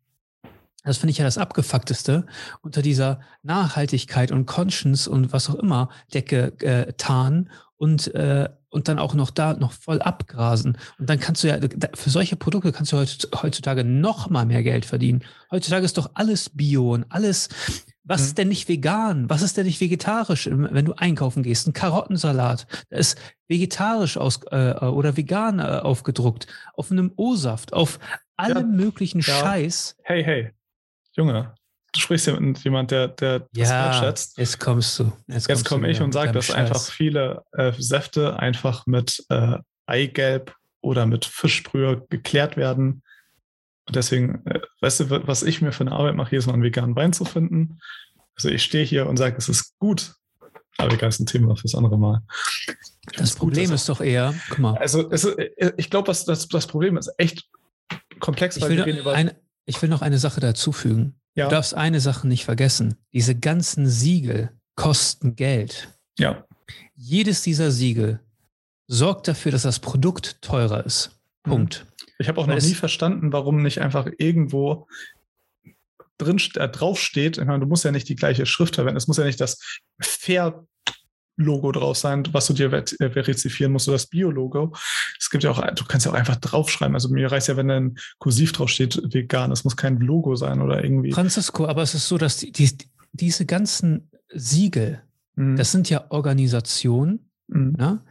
[0.89, 2.25] das finde ich ja das Abgefuckteste,
[2.61, 8.87] unter dieser Nachhaltigkeit und Conscience und was auch immer Decke äh, tarnen und äh, und
[8.87, 10.77] dann auch noch da noch voll abgrasen.
[10.99, 11.57] Und dann kannst du ja,
[11.95, 15.23] für solche Produkte kannst du heutzutage noch mal mehr Geld verdienen.
[15.51, 17.49] Heutzutage ist doch alles Bio und alles,
[18.03, 18.25] was mhm.
[18.25, 19.29] ist denn nicht vegan?
[19.29, 21.67] Was ist denn nicht vegetarisch, wenn du einkaufen gehst?
[21.67, 23.17] Ein Karottensalat, da ist
[23.47, 27.99] vegetarisch aus, äh, oder vegan äh, aufgedruckt, auf einem O-Saft, auf
[28.35, 28.85] allem ja.
[28.85, 29.33] möglichen ja.
[29.33, 29.95] Scheiß.
[30.03, 30.51] Hey, hey,
[31.19, 31.53] Junge,
[31.91, 34.37] du sprichst ja mit jemand, der, der das ja, schätzt.
[34.37, 35.11] Jetzt kommst du.
[35.27, 36.55] Jetzt, jetzt komme ich und sage, dass Scheiß.
[36.55, 43.03] einfach viele äh, Säfte einfach mit äh, Eigelb oder mit Fischbrühe geklärt werden.
[43.85, 46.53] Und deswegen, äh, weißt du, was ich mir für eine Arbeit mache, hier ist mal
[46.53, 47.79] einen veganen Wein zu finden.
[48.37, 50.15] Also ich stehe hier und sage, es ist gut.
[50.77, 52.21] Aber egal, ist ein Thema fürs andere Mal.
[53.11, 54.77] Ich das Problem gut, ist doch eher, guck mal.
[54.77, 57.49] Also es, äh, ich glaube, das, das Problem ist echt
[58.21, 59.13] komplex, weil wir reden über.
[59.13, 59.33] Ein,
[59.69, 61.15] ich will noch eine Sache dazufügen.
[61.35, 61.45] Ja.
[61.45, 62.95] Du darfst eine Sache nicht vergessen.
[63.13, 65.89] Diese ganzen Siegel kosten Geld.
[66.17, 66.45] Ja.
[66.95, 68.19] Jedes dieser Siegel
[68.87, 71.19] sorgt dafür, dass das Produkt teurer ist.
[71.43, 71.85] Punkt.
[72.17, 74.87] Ich habe auch Weil noch nie verstanden, warum nicht einfach irgendwo
[76.17, 77.37] drin äh, draufsteht.
[77.37, 78.97] Ich meine, du musst ja nicht die gleiche Schrift verwenden.
[78.97, 79.59] Es muss ja nicht das
[80.01, 80.65] Fair
[81.39, 84.75] Logo drauf sein, was du dir äh, verifizieren musst, oder das Bio-Logo.
[85.17, 86.95] Es gibt ja auch, du kannst ja auch einfach draufschreiben.
[86.95, 89.51] Also mir reicht ja, wenn ein Kursiv draufsteht, vegan.
[89.51, 91.13] Es muss kein Logo sein oder irgendwie.
[91.13, 92.69] Francisco, aber es ist so, dass die, die,
[93.13, 95.01] diese ganzen Siegel,
[95.35, 95.55] mhm.
[95.55, 97.31] das sind ja Organisationen.
[97.47, 97.77] Mhm.
[97.79, 98.03] Ja?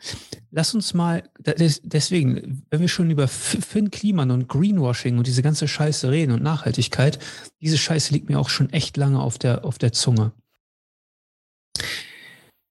[0.51, 5.69] Lass uns mal, deswegen, wenn wir schon über Finn Kliman und Greenwashing und diese ganze
[5.69, 7.19] Scheiße reden und Nachhaltigkeit,
[7.61, 10.33] diese Scheiße liegt mir auch schon echt lange auf der, auf der Zunge.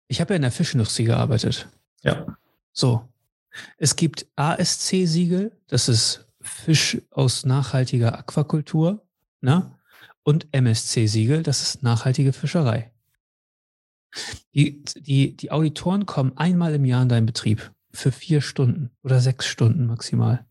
[0.07, 1.67] Ich habe ja in der Fischindustrie gearbeitet.
[2.03, 2.37] Ja.
[2.71, 3.07] So.
[3.77, 9.05] Es gibt ASC-Siegel, das ist Fisch aus nachhaltiger Aquakultur,
[9.41, 9.73] ne?
[10.23, 12.91] Und MSC-Siegel, das ist nachhaltige Fischerei.
[14.53, 19.19] Die, die, die Auditoren kommen einmal im Jahr in deinen Betrieb für vier Stunden oder
[19.19, 20.45] sechs Stunden maximal.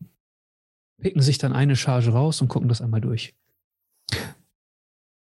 [0.99, 3.35] Picken sich dann eine Charge raus und gucken das einmal durch.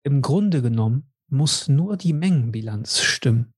[0.04, 3.54] Im Grunde genommen muss nur die Mengenbilanz stimmen.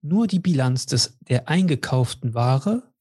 [0.00, 2.92] Nur die Bilanz des, der eingekauften Ware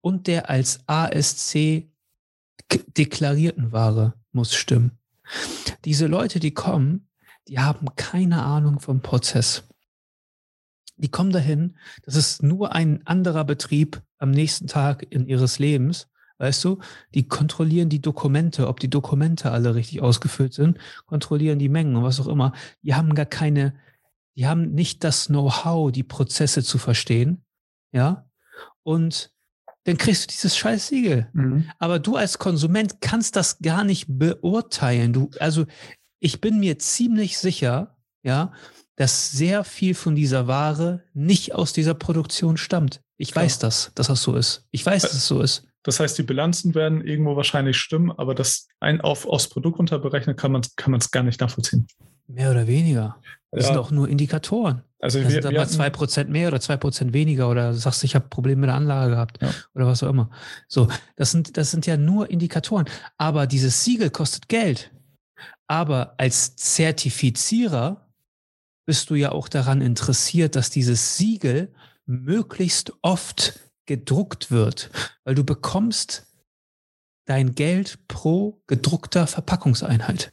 [0.00, 1.88] und der als ASC
[2.96, 4.98] deklarierten Ware muss stimmen.
[5.84, 7.08] Diese Leute, die kommen,
[7.48, 9.64] die haben keine Ahnung vom Prozess.
[10.96, 16.08] Die kommen dahin, das ist nur ein anderer Betrieb am nächsten Tag in ihres Lebens.
[16.38, 16.78] Weißt du,
[17.14, 22.02] die kontrollieren die Dokumente, ob die Dokumente alle richtig ausgefüllt sind, kontrollieren die Mengen und
[22.02, 22.52] was auch immer.
[22.82, 23.74] Die haben gar keine
[24.36, 27.44] die haben nicht das Know-how, die Prozesse zu verstehen,
[27.92, 28.28] ja,
[28.82, 29.32] und
[29.84, 31.28] dann kriegst du dieses scheiß Siegel.
[31.32, 31.70] Mhm.
[31.78, 35.12] Aber du als Konsument kannst das gar nicht beurteilen.
[35.12, 35.64] Du, also
[36.18, 38.52] ich bin mir ziemlich sicher, ja,
[38.96, 43.00] dass sehr viel von dieser Ware nicht aus dieser Produktion stammt.
[43.16, 43.44] Ich Klar.
[43.44, 44.66] weiß das, dass das so ist.
[44.72, 45.64] Ich weiß, dass es so ist.
[45.82, 50.36] Das heißt, die Bilanzen werden irgendwo wahrscheinlich stimmen, aber das ein auf, aufs Produkt runterberechnet
[50.36, 51.86] kann man es kann gar nicht nachvollziehen.
[52.26, 53.20] Mehr oder weniger.
[53.52, 53.72] Das ja.
[53.72, 54.82] sind auch nur Indikatoren.
[55.00, 58.02] Also da wir, sind aber zwei Prozent mehr oder zwei Prozent weniger oder du sagst,
[58.02, 59.50] ich habe Probleme mit der Anlage gehabt ja.
[59.74, 60.30] oder was auch immer.
[60.68, 62.86] So, das sind, das sind ja nur Indikatoren.
[63.18, 64.90] Aber dieses Siegel kostet Geld.
[65.68, 68.08] Aber als Zertifizierer
[68.86, 71.74] bist du ja auch daran interessiert, dass dieses Siegel
[72.06, 74.90] möglichst oft gedruckt wird,
[75.24, 76.26] weil du bekommst
[77.26, 80.32] dein Geld pro gedruckter Verpackungseinheit.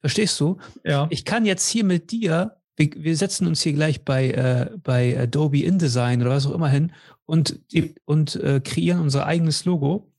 [0.00, 0.58] Verstehst du?
[0.84, 1.06] Ja.
[1.10, 5.18] Ich kann jetzt hier mit dir, wir, wir setzen uns hier gleich bei, äh, bei
[5.18, 6.92] Adobe InDesign oder was auch immer hin
[7.26, 7.60] und,
[8.04, 10.10] und äh, kreieren unser eigenes Logo,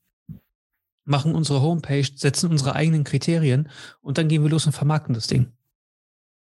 [1.05, 3.69] machen unsere Homepage, setzen unsere eigenen Kriterien
[4.01, 5.51] und dann gehen wir los und vermarkten das Ding.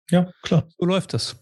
[0.10, 0.68] Ja, klar.
[0.78, 1.36] So läuft das.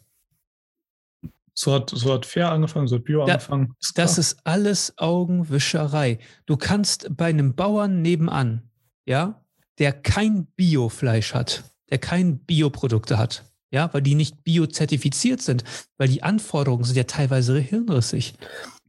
[1.54, 3.76] So hat, so hat Fair angefangen, so hat Bio da, angefangen.
[3.80, 6.20] Ist das ist alles Augenwischerei.
[6.46, 8.70] Du kannst bei einem Bauern nebenan,
[9.06, 9.44] ja,
[9.80, 15.64] der kein Biofleisch hat, der kein Bioprodukte hat, ja, weil die nicht biozertifiziert sind,
[15.98, 18.36] weil die Anforderungen sind ja teilweise hirnrissig,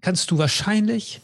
[0.00, 1.20] kannst du wahrscheinlich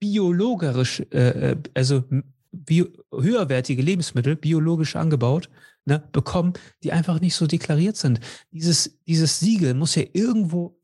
[0.00, 2.04] biologisch, äh, äh also
[2.50, 5.48] bio, höherwertige Lebensmittel, biologisch angebaut,
[5.84, 8.20] ne, bekommen, die einfach nicht so deklariert sind.
[8.50, 10.78] Dieses, dieses Siegel muss ja irgendwo,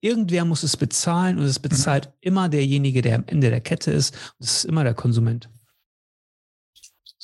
[0.00, 2.12] irgendwer muss es bezahlen und es bezahlt mhm.
[2.20, 4.14] immer derjenige, der am Ende der Kette ist.
[4.38, 5.48] Und es ist immer der Konsument.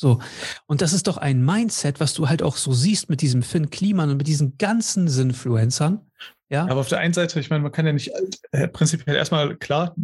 [0.02, 0.18] So.
[0.66, 3.70] Und das ist doch ein Mindset, was du halt auch so siehst mit diesem Finn
[3.70, 6.00] Kliman und mit diesen ganzen Sinfluencern.
[6.50, 6.64] Ja.
[6.64, 8.10] Aber auf der einen Seite, ich meine, man kann ja nicht
[8.50, 9.94] äh, prinzipiell erstmal klar,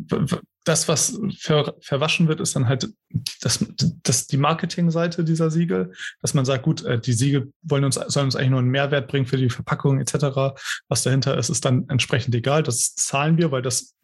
[0.65, 2.89] das, was ver, verwaschen wird, ist dann halt
[3.41, 3.67] das,
[4.05, 8.27] das, die Marketingseite dieser Siegel, dass man sagt, gut, äh, die Siegel wollen uns, sollen
[8.27, 10.61] uns eigentlich nur einen Mehrwert bringen für die Verpackung etc.
[10.89, 12.63] Was dahinter ist, ist dann entsprechend egal.
[12.63, 13.97] Das zahlen wir, weil das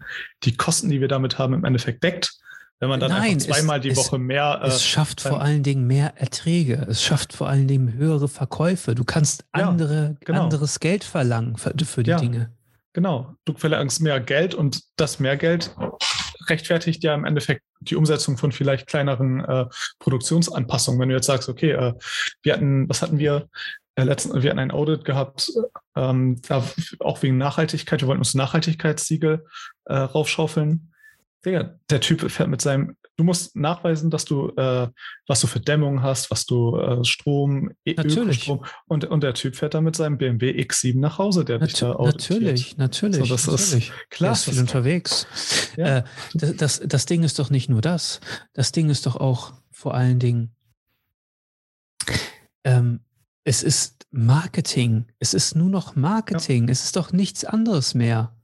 [0.42, 2.37] die Kosten, die wir damit haben, im Endeffekt deckt.
[2.85, 4.61] Wenn man dann Nein, einfach zweimal es, die Woche mehr.
[4.62, 6.87] Äh, es schafft vor allen Dingen mehr Erträge.
[6.87, 8.94] Es schafft vor allen Dingen höhere Verkäufe.
[8.94, 10.42] Du kannst andere, ja, genau.
[10.42, 12.53] anderes Geld verlangen für, für die ja, Dinge.
[12.92, 13.37] Genau.
[13.47, 15.75] Du verlangst mehr Geld und das mehr Geld
[16.51, 19.64] rechtfertigt ja im Endeffekt die Umsetzung von vielleicht kleineren äh,
[19.99, 21.01] Produktionsanpassungen.
[21.01, 21.94] Wenn du jetzt sagst, okay, äh,
[22.42, 23.49] wir hatten, was hatten wir?
[23.94, 25.51] Äh, letzten, wir hatten ein Audit gehabt,
[25.97, 26.62] ähm, da
[27.01, 28.03] auch wegen Nachhaltigkeit.
[28.03, 29.47] Wir wollten uns Nachhaltigkeitssiegel
[29.87, 30.90] äh, raufschaufeln.
[31.44, 34.88] Digga, der Typ fährt mit seinem, du musst nachweisen, dass du, äh,
[35.26, 38.48] was du für Dämmung hast, was du äh, Strom, e- natürlich.
[38.48, 41.70] Ökostrom und, und der Typ fährt dann mit seinem BMW X7 nach Hause, der Natu
[41.70, 43.16] dich da Natürlich, natürlich.
[43.16, 43.88] So, das natürlich.
[43.90, 44.33] ist klar.
[44.33, 45.26] ist viel unterwegs.
[45.76, 45.98] Ja.
[45.98, 46.04] Äh,
[46.35, 48.20] das, das, das Ding ist doch nicht nur das.
[48.52, 50.54] Das Ding ist doch auch vor allen Dingen,
[52.64, 53.00] ähm,
[53.44, 55.07] es ist Marketing.
[55.18, 56.66] Es ist nur noch Marketing.
[56.66, 56.72] Ja.
[56.72, 58.35] Es ist doch nichts anderes mehr.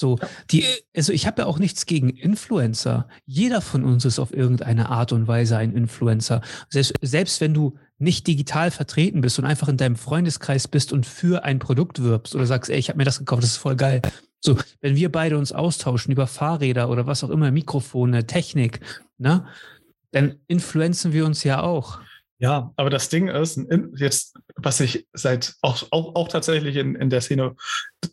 [0.00, 0.18] So,
[0.50, 0.64] die,
[0.96, 3.06] also ich habe ja auch nichts gegen Influencer.
[3.26, 6.40] Jeder von uns ist auf irgendeine Art und Weise ein Influencer.
[6.70, 11.04] Selbst, selbst wenn du nicht digital vertreten bist und einfach in deinem Freundeskreis bist und
[11.04, 13.76] für ein Produkt wirbst oder sagst, ey, ich habe mir das gekauft, das ist voll
[13.76, 14.00] geil.
[14.40, 18.80] So, wenn wir beide uns austauschen über Fahrräder oder was auch immer, Mikrofone, Technik,
[19.18, 19.46] ne,
[20.12, 22.00] dann influenzen wir uns ja auch.
[22.40, 23.60] Ja, aber das Ding ist,
[23.96, 27.54] jetzt, was ich seit auch, auch, auch tatsächlich in, in der Szene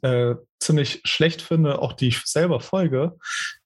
[0.02, 3.18] äh, ziemlich schlecht finde, auch die ich selber folge,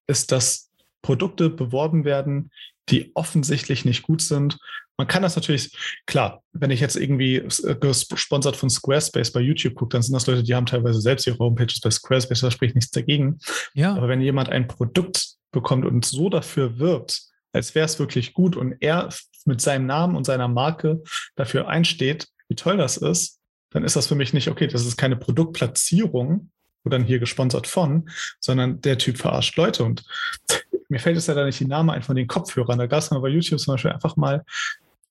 [0.05, 0.69] ist, dass
[1.01, 2.51] Produkte beworben werden,
[2.89, 4.59] die offensichtlich nicht gut sind.
[4.97, 9.73] Man kann das natürlich, klar, wenn ich jetzt irgendwie äh, gesponsert von Squarespace bei YouTube
[9.73, 12.75] gucke, dann sind das Leute, die haben teilweise selbst ihre Homepages bei Squarespace, da spricht
[12.75, 13.39] nichts dagegen.
[13.73, 13.95] Ja.
[13.95, 18.55] Aber wenn jemand ein Produkt bekommt und so dafür wirbt, als wäre es wirklich gut
[18.55, 19.09] und er
[19.47, 21.03] mit seinem Namen und seiner Marke
[21.35, 23.39] dafür einsteht, wie toll das ist,
[23.71, 26.51] dann ist das für mich nicht, okay, das ist keine Produktplatzierung,
[26.83, 29.83] dann hier gesponsert von, sondern der Typ verarscht Leute.
[29.83, 30.03] Und
[30.89, 32.79] mir fällt es ja da nicht die Name ein von den Kopfhörern.
[32.79, 34.43] Da gab es bei YouTube zum Beispiel einfach mal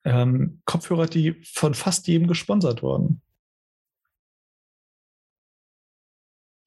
[0.05, 3.21] ähm, Kopfhörer, die von fast jedem gesponsert wurden.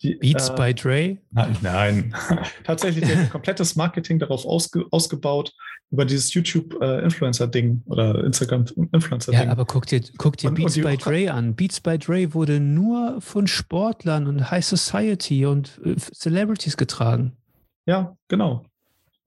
[0.02, 1.18] Die, Beats äh, by Dre?
[1.32, 2.16] Nein, nein.
[2.64, 5.54] tatsächlich ein komplettes Marketing darauf ausge, ausgebaut,
[5.92, 9.44] über dieses YouTube-Influencer-Ding äh, oder Instagram-Influencer-Ding.
[9.46, 11.56] Ja, aber guck dir, guck dir und, Beats und by Dre an.
[11.56, 17.38] Beats by Dre wurde nur von Sportlern und High Society und äh, Celebrities getragen.
[17.86, 18.66] Ja, genau.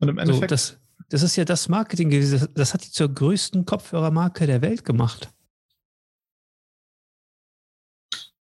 [0.00, 0.50] Und im Endeffekt.
[0.50, 2.40] So, das, das ist ja das Marketing gewesen.
[2.40, 5.30] Das, das hat die zur größten Kopfhörermarke der Welt gemacht.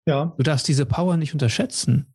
[0.06, 0.34] Ja.
[0.36, 2.13] Du darfst diese Power nicht unterschätzen.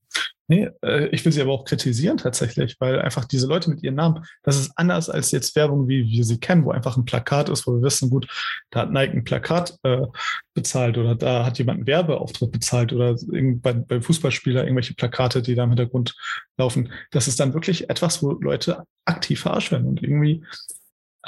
[0.49, 3.93] Nee, äh, ich will sie aber auch kritisieren tatsächlich, weil einfach diese Leute mit ihren
[3.93, 7.49] Namen, das ist anders als jetzt Werbung, wie wir sie kennen, wo einfach ein Plakat
[7.49, 8.27] ist, wo wir wissen, gut,
[8.71, 10.07] da hat Nike ein Plakat äh,
[10.55, 15.53] bezahlt oder da hat jemand einen Werbeauftritt bezahlt oder bei, bei Fußballspieler irgendwelche Plakate, die
[15.53, 16.15] da im Hintergrund
[16.57, 16.91] laufen.
[17.11, 20.43] Das ist dann wirklich etwas, wo Leute aktiv verarscht und irgendwie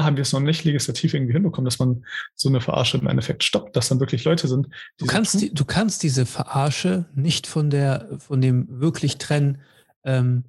[0.04, 3.44] haben wir es noch nicht legislativ irgendwie hinbekommen, dass man so eine Verarsche im Endeffekt
[3.44, 4.68] stoppt, dass dann wirklich Leute sind.
[4.98, 9.60] Du kannst, die, du kannst diese Verarsche nicht von der, von dem wirklich trennen.
[10.04, 10.46] Ähm,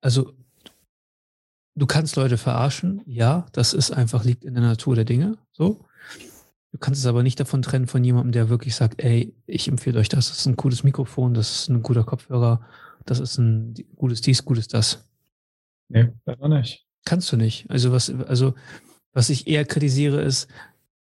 [0.00, 0.32] also
[1.74, 5.38] du kannst Leute verarschen, ja, das ist einfach, liegt in der Natur der Dinge.
[5.52, 5.84] So.
[6.72, 9.98] Du kannst es aber nicht davon trennen von jemandem, der wirklich sagt, ey, ich empfehle
[9.98, 12.66] euch das, das ist ein gutes Mikrofon, das ist ein guter Kopfhörer,
[13.04, 15.06] das ist ein gutes dies, gutes das.
[15.88, 16.86] Nee, leider nicht.
[17.04, 17.70] Kannst du nicht.
[17.70, 18.54] Also was, also
[19.12, 20.48] was ich eher kritisiere ist,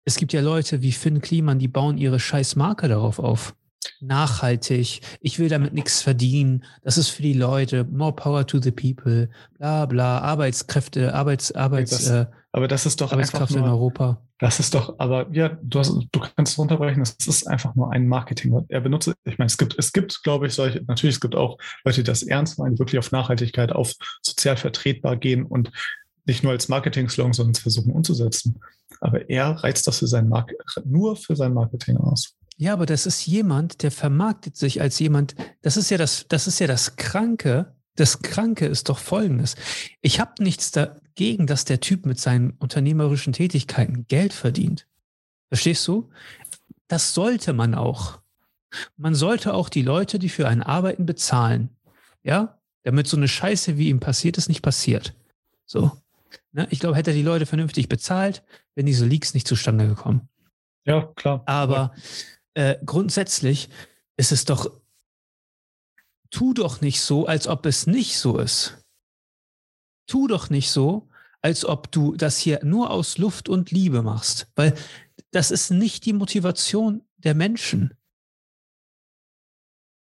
[0.05, 3.55] es gibt ja Leute wie Finn Kliman, die bauen ihre scheiß Marke darauf auf.
[3.99, 8.71] Nachhaltig, ich will damit nichts verdienen, das ist für die Leute, more power to the
[8.71, 13.69] people, bla bla, Arbeitskräfte, Arbeits, Arbeits, das, äh, aber das ist doch Arbeitskraft nur, in
[13.69, 14.21] Europa.
[14.37, 17.91] Das ist doch, aber ja, du, hast, du kannst es runterbrechen, das ist einfach nur
[17.91, 18.63] ein Marketing.
[18.69, 21.57] Er benutzt, ich meine, es gibt, es gibt, glaube ich, solche, natürlich, es gibt auch
[21.83, 25.71] Leute, die das ernst meinen, die wirklich auf Nachhaltigkeit, auf sozial vertretbar gehen und
[26.25, 28.59] nicht nur als Marketing-Slogan, sondern es versuchen umzusetzen.
[29.01, 30.53] Aber er reizt das für sein Mark
[30.85, 32.35] nur für sein Marketing aus.
[32.57, 36.47] Ja, aber das ist jemand, der vermarktet sich als jemand, das ist ja das, das
[36.47, 37.75] ist ja das Kranke.
[37.95, 39.55] Das Kranke ist doch folgendes.
[40.01, 44.87] Ich habe nichts dagegen, dass der Typ mit seinen unternehmerischen Tätigkeiten Geld verdient.
[45.49, 46.09] Verstehst du?
[46.87, 48.19] Das sollte man auch.
[48.97, 51.69] Man sollte auch die Leute, die für einen arbeiten, bezahlen.
[52.23, 52.59] Ja?
[52.83, 55.13] Damit so eine Scheiße, wie ihm passiert ist, nicht passiert.
[55.65, 55.91] So.
[56.51, 56.67] Ne?
[56.71, 58.43] Ich glaube, hätte er die Leute vernünftig bezahlt,
[58.75, 60.27] wären diese Leaks nicht zustande gekommen.
[60.85, 61.43] Ja, klar.
[61.45, 61.93] Aber
[62.53, 63.69] äh, grundsätzlich
[64.17, 64.71] ist es doch,
[66.29, 68.83] tu doch nicht so, als ob es nicht so ist.
[70.07, 71.09] Tu doch nicht so,
[71.41, 74.75] als ob du das hier nur aus Luft und Liebe machst, weil
[75.31, 77.93] das ist nicht die Motivation der Menschen.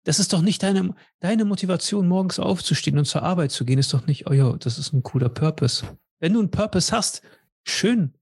[0.04, 3.92] Das ist doch nicht deine, deine Motivation, morgens aufzustehen und zur Arbeit zu gehen, ist
[3.92, 5.98] doch nicht, oh ja, das ist ein cooler Purpose.
[6.18, 7.22] Wenn du einen Purpose hast,
[7.62, 8.14] schön.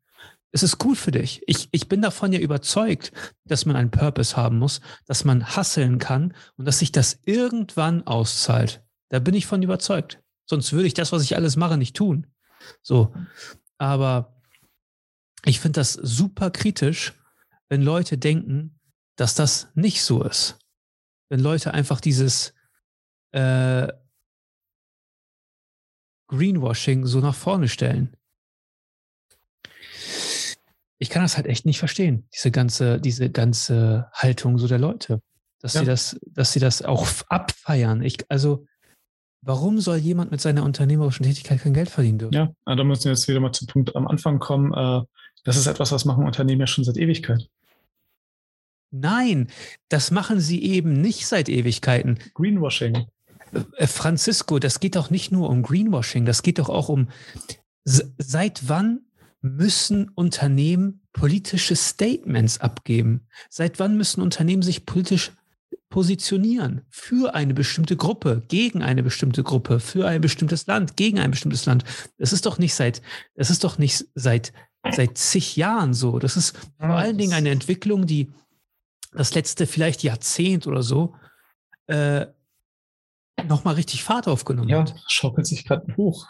[0.53, 1.43] Es ist gut für dich.
[1.47, 3.13] Ich, ich bin davon ja überzeugt,
[3.45, 8.07] dass man einen Purpose haben muss, dass man hasseln kann und dass sich das irgendwann
[8.07, 8.83] auszahlt.
[9.11, 10.23] Da bin ich von überzeugt.
[10.47, 12.27] Sonst würde ich das, was ich alles mache, nicht tun.
[12.83, 13.13] So.
[13.79, 14.41] Aber
[15.45, 17.13] ich finde das super kritisch,
[17.69, 18.79] wenn Leute denken,
[19.17, 20.59] dass das nicht so ist.
[21.29, 22.55] Wenn Leute einfach dieses
[23.33, 23.89] äh,
[26.29, 28.16] Greenwashing so nach vorne stellen.
[30.99, 35.21] Ich kann das halt echt nicht verstehen, diese ganze, diese ganze Haltung so der Leute.
[35.61, 35.81] Dass ja.
[35.81, 38.03] sie das, dass sie das auch abfeiern.
[38.03, 38.67] Ich, also,
[39.43, 42.35] warum soll jemand mit seiner unternehmerischen Tätigkeit kein Geld verdienen dürfen?
[42.35, 44.73] Ja, da müssen wir jetzt wieder mal zum Punkt am Anfang kommen.
[44.75, 45.03] Äh,
[45.45, 47.49] das ist etwas, was machen Unternehmen ja schon seit Ewigkeit.
[48.91, 49.49] Nein,
[49.89, 52.19] das machen sie eben nicht seit Ewigkeiten.
[52.35, 53.07] Greenwashing.
[53.77, 57.09] Äh, Francisco, das geht doch nicht nur um Greenwashing, das geht doch auch um,
[57.85, 59.06] seit wann
[59.41, 63.27] müssen Unternehmen politische Statements abgeben?
[63.49, 65.33] Seit wann müssen Unternehmen sich politisch
[65.89, 71.31] positionieren für eine bestimmte Gruppe, gegen eine bestimmte Gruppe, für ein bestimmtes Land, gegen ein
[71.31, 71.85] bestimmtes Land?
[72.19, 73.03] Das ist doch nicht seit,
[73.35, 74.53] das ist doch nicht seit,
[74.91, 76.19] seit zig Jahren so.
[76.19, 78.33] Das ist vor allen Dingen eine Entwicklung, die
[79.13, 81.15] das letzte vielleicht Jahrzehnt oder so
[81.87, 82.27] äh,
[83.45, 84.91] nochmal richtig Fahrt aufgenommen ja, hat.
[84.91, 86.27] Ja, schaukelt sich gerade hoch.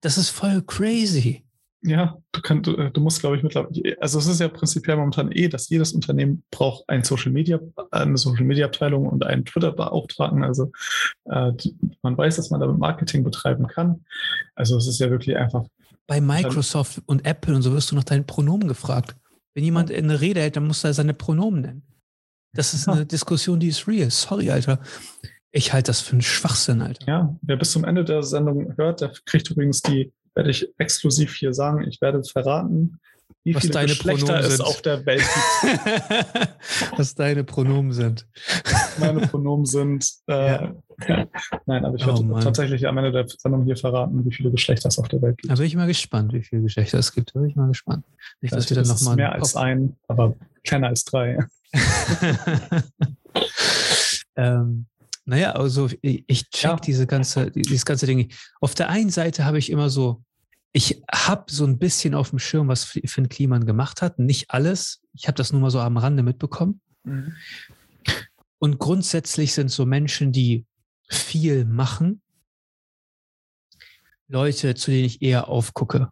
[0.00, 1.44] Das ist voll crazy.
[1.84, 5.32] Ja, du, kannst, du, du musst, glaube ich, mittlerweile, also es ist ja prinzipiell momentan
[5.32, 7.58] eh, dass jedes Unternehmen braucht ein Social Media,
[7.90, 10.44] eine Social Media Abteilung und einen Twitter-Beauftragten.
[10.44, 10.70] Also
[11.24, 11.52] äh,
[12.02, 14.04] man weiß, dass man damit Marketing betreiben kann.
[14.54, 15.64] Also es ist ja wirklich einfach.
[16.06, 19.16] Bei Microsoft und Apple und so wirst du nach deinen Pronomen gefragt.
[19.54, 21.82] Wenn jemand eine Rede hält, dann muss er seine Pronomen nennen.
[22.54, 24.10] Das ist eine Diskussion, die ist real.
[24.10, 24.78] Sorry, Alter.
[25.50, 27.06] Ich halte das für einen Schwachsinn, Alter.
[27.06, 31.34] Ja, wer bis zum Ende der Sendung hört, der kriegt übrigens die, werde ich exklusiv
[31.34, 33.00] hier sagen, ich werde verraten,
[33.44, 34.66] wie was viele deine Geschlechter Pronomen es sind.
[34.66, 36.98] auf der Welt gibt.
[36.98, 38.26] was deine Pronomen sind.
[38.98, 40.72] Meine Pronomen sind, äh, ja.
[41.66, 44.88] Nein, aber ich werde oh, tatsächlich am Ende der Sendung hier verraten, wie viele Geschlechter
[44.88, 45.50] es auf der Welt gibt.
[45.50, 47.34] Da bin ich mal gespannt, wie viele Geschlechter es gibt.
[47.34, 48.04] Da bin ich mal gespannt.
[48.40, 51.38] Nicht, dass wir dann noch mal mehr als ein, aber kleiner als drei.
[54.36, 54.86] ähm,
[55.24, 56.76] naja, also ich check ja.
[56.76, 58.32] diese ganze, dieses ganze Ding.
[58.60, 60.22] Auf der einen Seite habe ich immer so,
[60.72, 64.18] ich habe so ein bisschen auf dem Schirm, was Finn Kliman gemacht hat.
[64.18, 65.02] Nicht alles.
[65.12, 66.80] Ich habe das nur mal so am Rande mitbekommen.
[67.04, 67.34] Mhm.
[68.58, 70.66] Und grundsätzlich sind so Menschen, die
[71.08, 72.22] viel machen.
[74.28, 76.08] Leute, zu denen ich eher aufgucke.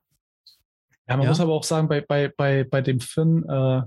[1.08, 1.30] Ja, man ja?
[1.30, 3.82] muss aber auch sagen, bei, bei, bei, bei dem Finn, äh,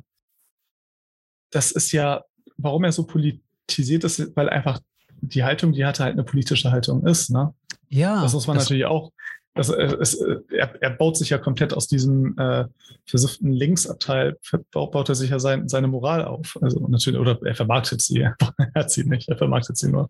[1.52, 2.24] das ist ja,
[2.58, 4.82] warum er so politisiert ist, weil einfach
[5.28, 7.30] die Haltung, die hatte halt eine politische Haltung ist.
[7.30, 7.54] Ne?
[7.90, 8.22] Ja.
[8.22, 9.12] Das muss man das natürlich auch
[9.56, 12.66] das, äh, es, äh, er, er, baut sich ja komplett aus diesem äh,
[13.06, 14.38] versuchten Linksabteil,
[14.72, 16.58] baut, er sich ja sein, seine Moral auf.
[16.62, 18.36] Also natürlich, oder er vermarktet sie, er
[18.74, 20.10] hat sie nicht, er vermarktet sie nur.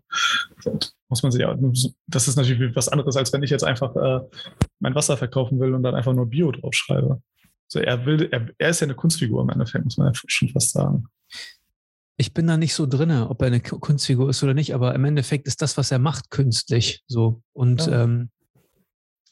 [0.64, 1.54] Und muss man sich ja,
[2.06, 4.20] das ist natürlich was anderes, als wenn ich jetzt einfach äh,
[4.80, 7.20] mein Wasser verkaufen will und dann einfach nur Bio draufschreibe.
[7.66, 10.48] So, er will, er, er ist ja eine Kunstfigur im Endeffekt, muss man ja schon
[10.48, 11.06] fast sagen.
[12.16, 15.04] Ich bin da nicht so drin, ob er eine Kunstfigur ist oder nicht, aber im
[15.04, 17.02] Endeffekt ist das, was er macht, künstlich.
[17.08, 17.42] So.
[17.52, 18.04] Und ja.
[18.04, 18.30] ähm,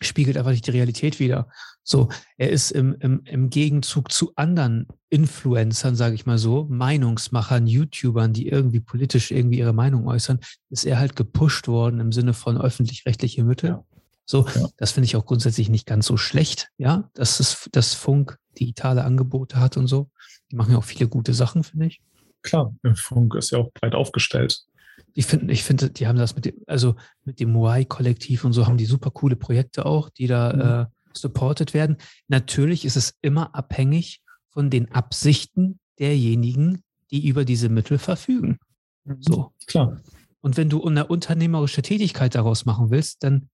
[0.00, 1.48] spiegelt einfach nicht die Realität wieder.
[1.84, 7.66] So, er ist im, im, im Gegenzug zu anderen Influencern, sage ich mal so, Meinungsmachern,
[7.66, 10.40] YouTubern, die irgendwie politisch irgendwie ihre Meinung äußern,
[10.70, 13.70] ist er halt gepusht worden im Sinne von öffentlich-rechtliche Mittel.
[13.70, 13.84] Ja.
[14.24, 14.68] So, ja.
[14.76, 19.04] das finde ich auch grundsätzlich nicht ganz so schlecht, ja, dass es das Funk digitale
[19.04, 20.10] Angebote hat und so.
[20.50, 22.00] Die machen ja auch viele gute Sachen, finde ich.
[22.42, 24.66] Klar, Funk ist ja auch breit aufgestellt
[25.14, 28.66] ich finde, ich finde, die haben das mit dem, also mit dem Moai-Kollektiv und so
[28.66, 30.60] haben die super coole Projekte auch, die da mhm.
[30.60, 31.96] äh, supported werden.
[32.28, 38.58] Natürlich ist es immer abhängig von den Absichten derjenigen, die über diese Mittel verfügen.
[39.04, 39.16] Mhm.
[39.20, 39.52] So.
[39.66, 40.00] Klar.
[40.40, 43.48] Und wenn du eine unternehmerische Tätigkeit daraus machen willst, dann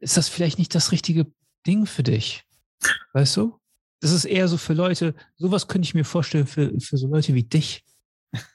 [0.00, 1.26] ist das vielleicht nicht das richtige
[1.66, 2.44] Ding für dich.
[3.12, 3.58] Weißt du?
[4.00, 7.34] Das ist eher so für Leute, sowas könnte ich mir vorstellen für, für so Leute
[7.34, 7.84] wie dich.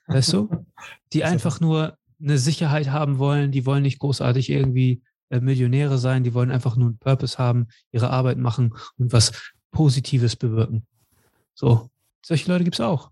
[0.07, 0.65] Weißt du?
[1.11, 6.23] Die einfach nur eine Sicherheit haben wollen, die wollen nicht großartig irgendwie äh, Millionäre sein,
[6.23, 9.31] die wollen einfach nur einen Purpose haben, ihre Arbeit machen und was
[9.71, 10.85] Positives bewirken.
[11.53, 11.89] So,
[12.25, 13.11] solche Leute gibt es auch.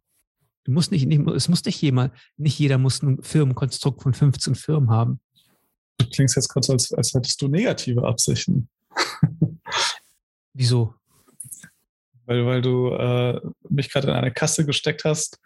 [0.63, 4.56] Du musst nicht, nicht, es muss nicht jemand, nicht jeder muss ein Firmenkonstrukt von 15
[4.56, 5.20] Firmen haben.
[5.98, 8.70] Du klingst jetzt gerade so, als, als hättest du negative Absichten.
[10.54, 10.94] Wieso?
[12.32, 15.38] Weil, weil du äh, mich gerade in eine Kasse gesteckt hast,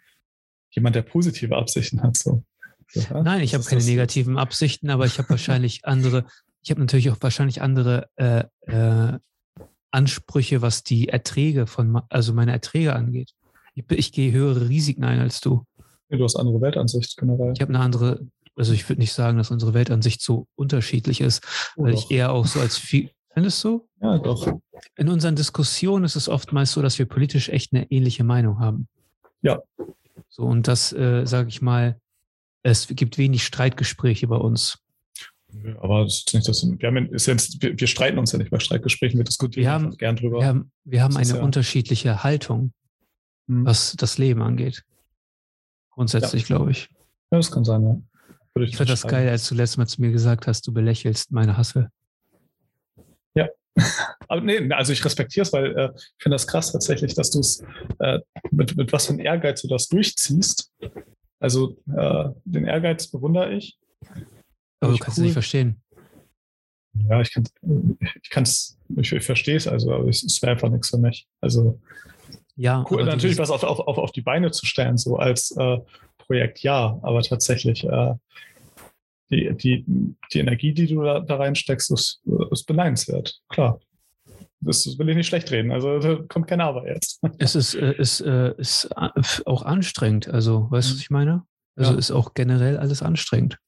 [0.70, 2.16] jemand, der positive Absichten hat.
[2.16, 2.44] So.
[2.92, 3.88] Ja, Nein, ich habe keine das?
[3.88, 6.26] negativen Absichten, aber ich habe wahrscheinlich andere,
[6.62, 9.18] ich habe natürlich auch wahrscheinlich andere äh, äh,
[9.90, 13.32] Ansprüche, was die Erträge von, also meine Erträge angeht.
[13.74, 15.64] Ich, ich gehe höhere Risiken ein als du.
[16.08, 17.52] Ja, du hast eine andere Weltansicht generell.
[17.56, 21.42] Ich habe eine andere, also ich würde nicht sagen, dass unsere Weltansicht so unterschiedlich ist,
[21.76, 22.04] oh, weil doch.
[22.04, 23.86] ich eher auch so als viel, findest du?
[24.00, 24.50] Ja, doch.
[24.96, 28.88] In unseren Diskussionen ist es oftmals so, dass wir politisch echt eine ähnliche Meinung haben.
[29.42, 29.60] Ja,
[30.28, 32.00] so, und das, äh, sage ich mal,
[32.62, 34.78] es gibt wenig Streitgespräche bei uns.
[35.80, 38.50] Aber das ist nicht das, wir, haben, ist jetzt, wir, wir, streiten uns ja nicht
[38.50, 40.40] bei Streitgesprächen, wir diskutieren wir haben, gern drüber.
[40.40, 42.72] Wir haben, wir haben eine ja unterschiedliche Haltung,
[43.48, 43.64] hm.
[43.64, 44.84] was das Leben angeht.
[45.90, 46.56] Grundsätzlich, ja.
[46.56, 46.88] glaube ich.
[47.30, 48.00] Ja, das kann sein, ja.
[48.54, 50.72] Würde ich ich fand das geil, als du letztes Mal zu mir gesagt hast, du
[50.72, 51.90] belächelst meine Hasse.
[54.28, 57.40] Aber nee, also ich respektiere es, weil äh, ich finde das krass tatsächlich, dass du
[57.40, 57.62] es
[57.98, 60.72] äh, mit, mit was für einem Ehrgeiz du das durchziehst.
[61.40, 63.78] Also äh, den Ehrgeiz bewundere ich.
[64.80, 65.24] Aber du kannst cool.
[65.24, 65.82] es nicht verstehen.
[67.08, 67.44] Ja, ich kann
[68.00, 71.28] ich kann's, ich, ich verstehe es, also, aber es, es wäre einfach nichts für mich.
[71.42, 71.78] Also
[72.56, 75.78] ja, cool, natürlich was auf, auf, auf, auf die Beine zu stellen, so als äh,
[76.16, 78.14] Projekt, ja, aber tatsächlich äh,
[79.30, 79.84] die, die,
[80.32, 83.40] die Energie, die du da, da reinsteckst, ist, ist beneidenswert.
[83.48, 83.80] Klar.
[84.60, 85.70] Das will ich nicht schlecht reden.
[85.70, 87.20] Also da kommt kein Aber jetzt.
[87.38, 90.28] Es ist, äh, ist, äh, ist auch anstrengend.
[90.28, 91.44] Also, weißt du, was ich meine?
[91.76, 91.98] Also ja.
[91.98, 93.58] ist auch generell alles anstrengend.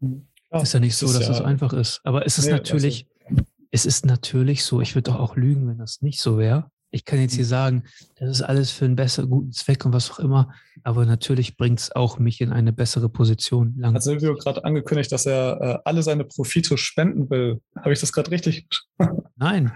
[0.00, 2.00] Ja, ist ja nicht so, dass ja, es einfach ist.
[2.04, 5.68] Aber es ist nee, natürlich, also, es ist natürlich so, ich würde doch auch lügen,
[5.68, 6.70] wenn das nicht so wäre.
[6.90, 7.48] Ich kann jetzt hier mhm.
[7.48, 7.84] sagen,
[8.18, 10.52] das ist alles für einen besseren, guten Zweck und was auch immer.
[10.82, 13.74] Aber natürlich bringt es auch mich in eine bessere Position.
[13.78, 17.60] Lang Hat Silvio gerade angekündigt, dass er äh, alle seine Profite spenden will.
[17.76, 18.66] Habe ich das gerade richtig?
[19.36, 19.72] Nein.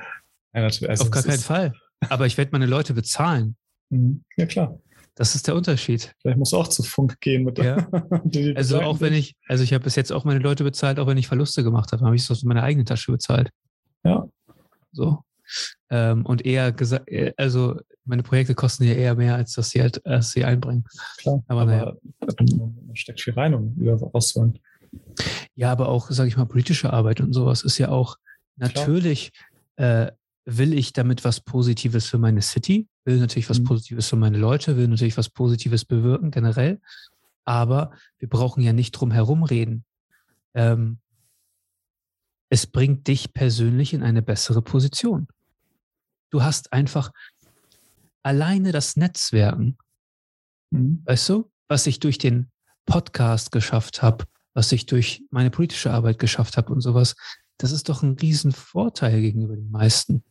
[0.54, 1.72] Ja, also Auf gar keinen Fall.
[2.08, 3.56] Aber ich werde meine Leute bezahlen.
[3.90, 4.24] Mhm.
[4.36, 4.78] Ja, klar.
[5.16, 6.12] Das ist der Unterschied.
[6.20, 7.76] Vielleicht muss auch zu Funk gehen mit ja.
[8.56, 11.18] Also auch wenn ich, also ich habe bis jetzt auch meine Leute bezahlt, auch wenn
[11.18, 13.50] ich Verluste gemacht habe, habe ich es aus meiner eigenen Tasche bezahlt.
[14.02, 14.28] Ja.
[14.90, 15.22] So.
[15.90, 19.80] Ähm, und eher gesagt, äh, also meine Projekte kosten ja eher mehr, als dass sie
[19.80, 20.84] halt, als sie einbringen.
[21.18, 21.96] Klar, aber, aber naja.
[22.20, 24.58] man steckt viel rein, um wieder rauszuholen.
[25.54, 28.16] Ja, aber auch, sage ich mal, politische Arbeit und sowas ist ja auch
[28.56, 29.32] natürlich
[29.76, 30.10] äh,
[30.44, 33.64] will ich damit was Positives für meine City, will natürlich was mhm.
[33.64, 36.80] Positives für meine Leute, will natürlich was Positives bewirken generell,
[37.44, 39.84] aber wir brauchen ja nicht drum herum reden.
[40.54, 40.98] Ähm,
[42.50, 45.28] es bringt dich persönlich in eine bessere Position.
[46.34, 47.12] Du hast einfach
[48.24, 49.78] alleine das Netzwerken,
[50.70, 51.00] mhm.
[51.04, 52.50] weißt du, was ich durch den
[52.86, 57.14] Podcast geschafft habe, was ich durch meine politische Arbeit geschafft habe und sowas,
[57.56, 60.24] das ist doch ein Riesenvorteil gegenüber den meisten.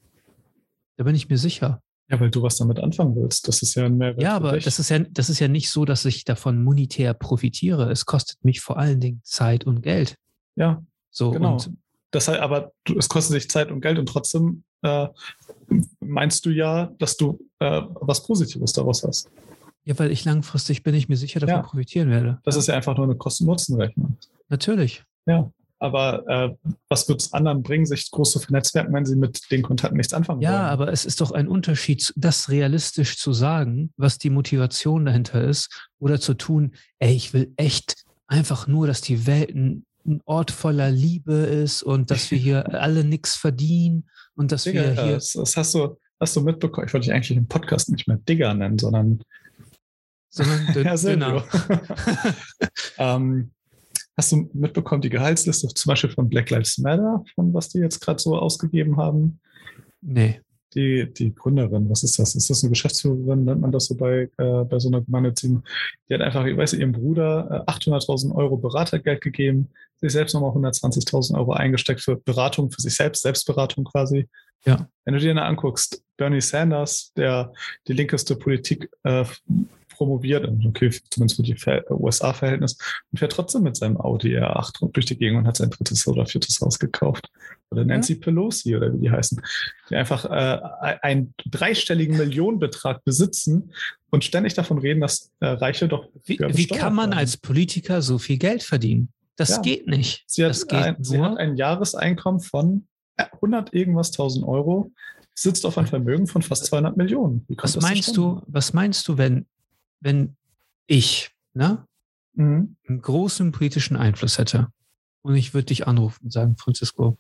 [0.98, 1.82] Da bin ich mir sicher.
[2.10, 3.48] Ja, weil du was damit anfangen willst.
[3.48, 4.22] Das ist ja ein Mehrwert.
[4.22, 7.90] Ja, aber das ist ja, das ist ja nicht so, dass ich davon monetär profitiere.
[7.90, 10.18] Es kostet mich vor allen Dingen Zeit und Geld.
[10.58, 10.86] Ja.
[11.12, 11.64] So, genau.
[12.12, 15.08] Das heißt, aber es kostet dich Zeit und Geld und trotzdem äh,
[16.00, 19.30] meinst du ja, dass du äh, was Positives daraus hast.
[19.86, 21.62] Ja, weil ich langfristig bin ich mir sicher davon ja.
[21.62, 22.40] profitieren werde.
[22.44, 24.18] Das ist ja einfach nur eine Kosten-Nutzen-Rechnung.
[24.50, 25.04] Natürlich.
[25.26, 25.52] Ja.
[25.80, 26.56] Aber äh,
[26.88, 30.14] was wird es anderen bringen, sich groß zu vernetzwerken, wenn sie mit den Kontakten nichts
[30.14, 30.62] anfangen ja, wollen?
[30.62, 35.44] Ja, aber es ist doch ein Unterschied, das realistisch zu sagen, was die Motivation dahinter
[35.44, 40.22] ist, oder zu tun, ey, ich will echt einfach nur, dass die Welt ein, ein
[40.26, 45.04] Ort voller Liebe ist und dass wir hier alle nichts verdienen und dass Digga, wir
[45.04, 45.14] hier.
[45.14, 46.88] Das, das, hast du, hast du mitbekommen.
[46.88, 49.22] Ich wollte dich eigentlich im Podcast nicht mehr Digger nennen, sondern.
[50.30, 51.46] Sondern dünn, ja, dünner.
[52.98, 53.52] ähm,
[54.16, 58.00] Hast du mitbekommen, die Gehaltsliste zum Beispiel von Black Lives Matter, von was die jetzt
[58.00, 59.40] gerade so ausgegeben haben?
[60.02, 60.42] Nee.
[60.76, 62.36] Die, die Gründerin, was ist das?
[62.36, 65.64] Ist das eine Geschäftsführerin, nennt man das so bei, äh, bei so einer gemeinnützigen?
[66.10, 70.34] Die hat einfach, ich weiß nicht, ihrem Bruder äh, 800.000 Euro Beratergeld gegeben, sich selbst
[70.34, 74.28] nochmal 120.000 Euro eingesteckt für Beratung, für sich selbst, Selbstberatung quasi.
[74.66, 74.88] Ja.
[75.06, 77.54] Wenn du dir dann anguckst, Bernie Sanders, der
[77.88, 79.26] die linkeste Politik äh,
[79.96, 81.56] promoviert, okay, zumindest für die
[81.90, 82.78] USA-Verhältnis,
[83.12, 86.26] und fährt trotzdem mit seinem Audi R8 durch die Gegend und hat sein drittes oder
[86.26, 87.30] viertes Haus gekauft.
[87.70, 88.20] Oder Nancy ja.
[88.20, 89.42] Pelosi oder wie die heißen,
[89.90, 93.72] die einfach äh, einen dreistelligen Millionenbetrag besitzen
[94.10, 96.10] und ständig davon reden, dass äh, Reiche doch.
[96.26, 99.10] Wie, wie kann man als Politiker so viel Geld verdienen?
[99.36, 99.62] Das ja.
[99.62, 100.24] geht nicht.
[100.28, 102.88] Sie hat, ein, sie hat ein Jahreseinkommen von
[103.18, 104.92] 100 irgendwas 1000 Euro
[105.36, 107.46] sitzt auf ein Vermögen von fast 200 Millionen.
[107.58, 109.48] was meinst du, was meinst du, wenn
[110.04, 110.36] wenn
[110.86, 111.88] ich ne,
[112.34, 112.76] mhm.
[112.88, 114.68] einen großen politischen Einfluss hätte
[115.22, 117.18] und ich würde dich anrufen und sagen, Francisco,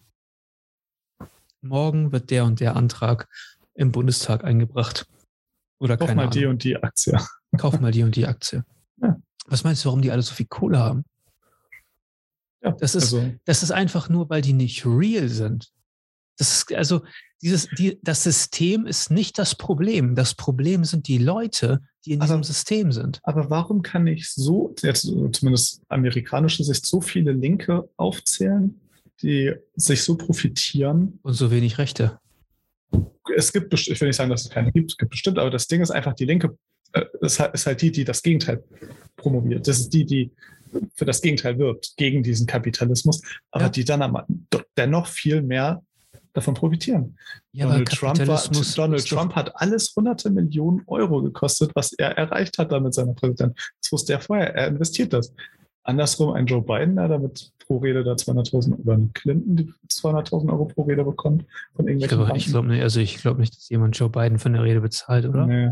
[1.62, 3.30] morgen wird der und der Antrag
[3.74, 5.08] im Bundestag eingebracht.
[5.80, 6.32] Oder Kauf mal Ahnung.
[6.32, 7.18] die und die Aktie.
[7.58, 8.66] Kauf mal die und die Aktie.
[9.02, 9.20] Ja.
[9.48, 11.06] Was meinst du, warum die alle so viel Kohle haben?
[12.62, 13.34] Ja, das, ist, also.
[13.46, 15.72] das ist einfach nur, weil die nicht real sind.
[16.38, 17.04] Das ist, also,
[17.44, 20.16] dieses, die, das System ist nicht das Problem.
[20.16, 23.20] Das Problem sind die Leute, die in aber, diesem System sind.
[23.24, 25.02] Aber warum kann ich so, jetzt
[25.34, 28.80] zumindest amerikanische Sicht, so viele Linke aufzählen,
[29.22, 31.20] die sich so profitieren?
[31.22, 32.18] Und so wenig Rechte.
[33.36, 35.68] Es gibt, ich will nicht sagen, dass es keine gibt, es gibt bestimmt, aber das
[35.68, 36.58] Ding ist einfach, die Linke
[36.94, 38.64] äh, ist halt, die, die das Gegenteil
[39.18, 39.68] promoviert.
[39.68, 40.32] Das ist die, die
[40.96, 43.22] für das Gegenteil wirbt, gegen diesen Kapitalismus,
[43.52, 43.70] aber ja.
[43.70, 44.16] die dann
[44.78, 45.84] dennoch viel mehr
[46.34, 47.18] davon profitieren.
[47.52, 48.42] Ja, Donald, Trump, war,
[48.76, 53.14] Donald Trump hat alles hunderte Millionen Euro gekostet, was er erreicht hat da mit seiner
[53.14, 53.56] Präsidentin.
[53.82, 54.54] Das wusste er vorher.
[54.56, 55.34] Er investiert das.
[55.86, 60.50] Andersrum ein Joe Biden, der damit pro Rede da 200.000 oder ein Clinton, die 200.000
[60.50, 63.70] Euro pro Rede bekommt von irgendwelchen Ich glaube glaub nicht, also ich glaube nicht, dass
[63.70, 65.46] jemand Joe Biden für eine Rede bezahlt, oder?
[65.46, 65.72] Nee.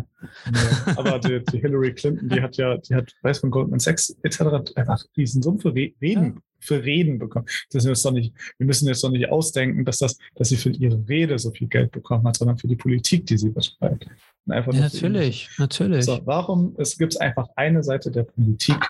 [0.51, 0.93] nee.
[0.97, 4.41] Aber die, die, Hillary Clinton, die hat ja, die hat, weiß von Goldman Sachs etc.
[4.75, 6.41] einfach riesen Summe für Reden, ja.
[6.61, 7.45] Für Reden bekommen.
[7.71, 10.69] Das ist doch nicht, wir müssen jetzt doch nicht ausdenken, dass das, dass sie für
[10.69, 14.05] ihre Rede so viel Geld bekommen hat, sondern für die Politik, die sie betreibt.
[14.45, 16.05] Ja, natürlich, natürlich.
[16.05, 18.89] So, warum, es gibt einfach eine Seite der Politik,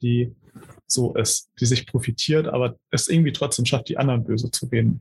[0.00, 0.34] die
[0.86, 5.00] so ist, die sich profitiert, aber es irgendwie trotzdem schafft, die anderen böse zu reden.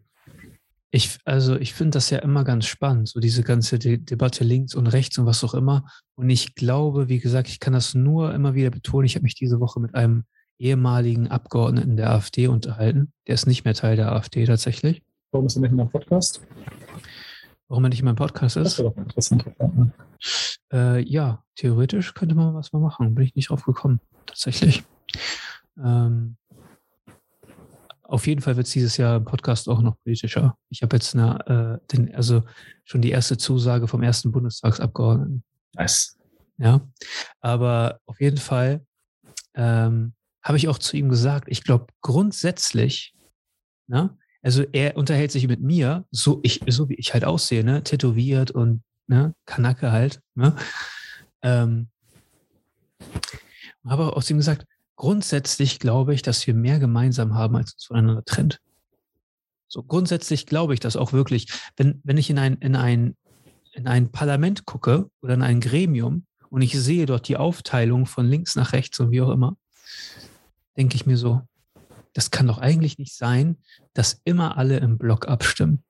[0.92, 4.76] Ich, also ich finde das ja immer ganz spannend, so diese ganze De Debatte links
[4.76, 5.86] und rechts und was auch immer.
[6.16, 9.06] Und ich glaube, wie gesagt, ich kann das nur immer wieder betonen.
[9.06, 10.24] Ich habe mich diese Woche mit einem
[10.58, 13.12] ehemaligen Abgeordneten der AfD unterhalten.
[13.28, 15.04] Der ist nicht mehr Teil der AfD tatsächlich.
[15.32, 16.42] Warum ist er nicht in meinem Podcast?
[17.68, 18.64] Warum er nicht in meinem Podcast ist?
[18.66, 19.46] Das wäre doch interessant.
[19.60, 19.92] Ne?
[20.72, 23.16] Äh, ja, theoretisch könnte man was mal machen.
[23.16, 24.84] Bin ich nicht drauf gekommen, tatsächlich.
[25.78, 26.38] Ähm,
[28.04, 30.58] auf jeden Fall wird es dieses Jahr im Podcast auch noch politischer.
[30.70, 32.44] Ich habe jetzt eine, äh, den, also
[32.84, 35.44] schon die erste Zusage vom ersten Bundestagsabgeordneten.
[35.74, 36.18] Nice.
[36.58, 36.82] Ja,
[37.42, 38.86] aber auf jeden Fall
[39.56, 40.14] ähm,
[40.46, 43.16] habe ich auch zu ihm gesagt, ich glaube grundsätzlich,
[43.88, 47.84] ne, also er unterhält sich mit mir, so, ich, so wie ich halt aussehe, ne,
[47.84, 50.22] tätowiert und ne, Kanacke halt.
[50.36, 50.56] Ne,
[51.42, 51.90] ähm,
[53.84, 54.66] auch zu ihm gesagt,
[54.96, 58.62] grundsätzlich glaube ich, dass wir mehr gemeinsam haben, als uns voneinander trennt.
[59.68, 61.48] So grundsätzlich glaube ich das auch wirklich.
[61.76, 63.16] Wenn, wenn ich in ein, in, ein,
[63.74, 68.28] in ein Parlament gucke oder in ein Gremium und ich sehe dort die Aufteilung von
[68.28, 69.58] links nach rechts und wie auch immer,
[70.78, 71.42] denke ich mir so,
[72.14, 73.58] das kann doch eigentlich nicht sein,
[73.94, 75.84] dass immer alle im Block abstimmen.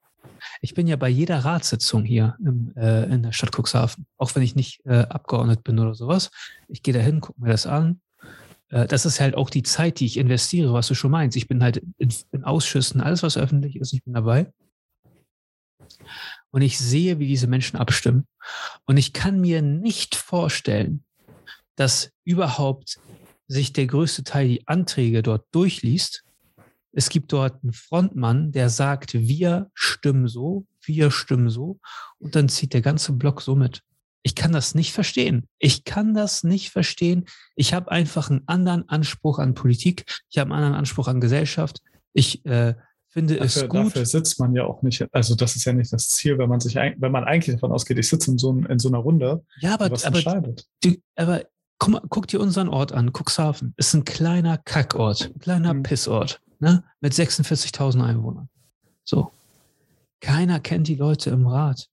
[0.61, 4.43] Ich bin ja bei jeder Ratssitzung hier im, äh, in der Stadt Cuxhaven, auch wenn
[4.43, 6.31] ich nicht äh, Abgeordnet bin oder sowas.
[6.67, 8.01] Ich gehe da hin, gucke mir das an
[8.69, 11.37] äh, das ist halt auch die Zeit, die ich investiere, was du schon meinst.
[11.37, 14.51] Ich bin halt in, in Ausschüssen, alles, was öffentlich ist, ich bin dabei.
[16.51, 18.27] Und ich sehe, wie diese Menschen abstimmen.
[18.85, 21.03] Und ich kann mir nicht vorstellen,
[21.75, 22.99] dass überhaupt
[23.47, 26.23] sich der größte Teil die Anträge dort durchliest.
[26.91, 31.79] Es gibt dort einen Frontmann, der sagt, wir stimmen so, wir stimmen so.
[32.19, 33.81] Und dann zieht der ganze Block so mit.
[34.23, 35.47] Ich kann das nicht verstehen.
[35.59, 37.25] Ich kann das nicht verstehen.
[37.55, 40.05] Ich habe einfach einen anderen Anspruch an Politik.
[40.31, 41.81] Ich habe einen anderen Anspruch an Gesellschaft.
[42.13, 42.73] Ich äh,
[43.07, 43.85] finde dafür, es gut.
[43.85, 45.05] Dafür sitzt man ja auch nicht.
[45.11, 47.99] Also das ist ja nicht das Ziel, wenn man sich, wenn man eigentlich davon ausgeht,
[47.99, 49.43] ich sitze in so, in so einer Runde.
[49.59, 50.55] Ja, aber, aber,
[51.15, 51.43] aber
[51.77, 53.73] guck, mal, guck dir unseren Ort an, Cuxhaven.
[53.77, 55.83] Ist ein kleiner Kackort, ein kleiner mhm.
[55.83, 56.83] Pissort, ne?
[57.01, 58.49] Mit 46.000 Einwohnern.
[59.03, 59.31] So.
[60.21, 61.89] Keiner kennt die Leute im Rat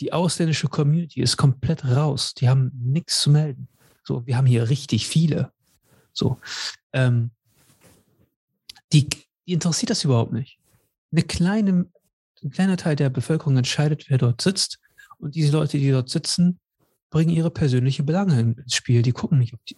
[0.00, 2.34] die ausländische Community ist komplett raus.
[2.34, 3.68] Die haben nichts zu melden.
[4.04, 5.52] So, wir haben hier richtig viele.
[6.12, 6.38] So,
[6.92, 7.30] ähm,
[8.92, 10.58] die, die interessiert das überhaupt nicht.
[11.12, 11.86] Eine kleine,
[12.42, 14.78] ein kleiner Teil der Bevölkerung entscheidet, wer dort sitzt.
[15.18, 16.60] Und diese Leute, die dort sitzen,
[17.10, 19.02] bringen ihre persönliche Belange ins Spiel.
[19.02, 19.76] Die gucken nicht, die,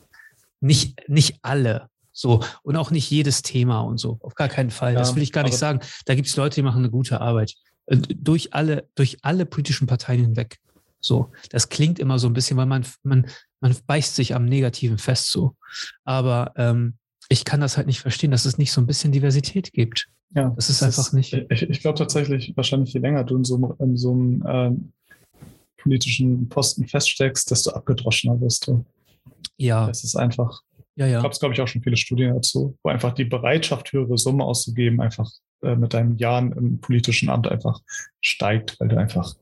[0.61, 1.89] nicht, nicht alle.
[2.13, 4.19] So, und auch nicht jedes Thema und so.
[4.21, 4.95] Auf gar keinen Fall.
[4.95, 5.81] Ja, das will ich gar nicht sagen.
[6.07, 7.55] Da gibt es Leute, die machen eine gute Arbeit.
[7.87, 10.59] Äh, durch alle, durch alle politischen Parteien hinweg.
[11.01, 13.27] So, das klingt immer so ein bisschen, weil man, man,
[13.61, 15.57] man beißt sich am Negativen fest so.
[16.05, 16.95] Aber ähm,
[17.29, 20.09] ich kann das halt nicht verstehen, dass es nicht so ein bisschen Diversität gibt.
[20.35, 21.33] Ja, das ist das einfach ist, nicht.
[21.51, 24.93] Ich, ich glaube tatsächlich, wahrscheinlich je länger du in so, in so einem ähm,
[25.83, 28.85] politischen Posten feststeckst, desto abgedroschener wirst du.
[29.57, 29.89] Ja.
[29.89, 30.63] Es ist einfach.
[30.97, 31.21] Ja, ja.
[31.21, 34.45] Glaube, es glaube ich auch schon viele Studien dazu, wo einfach die Bereitschaft, höhere Summe
[34.45, 35.31] auszugeben, einfach
[35.63, 37.81] äh, mit deinen Jahren im politischen Amt einfach
[38.21, 39.35] steigt, weil du einfach,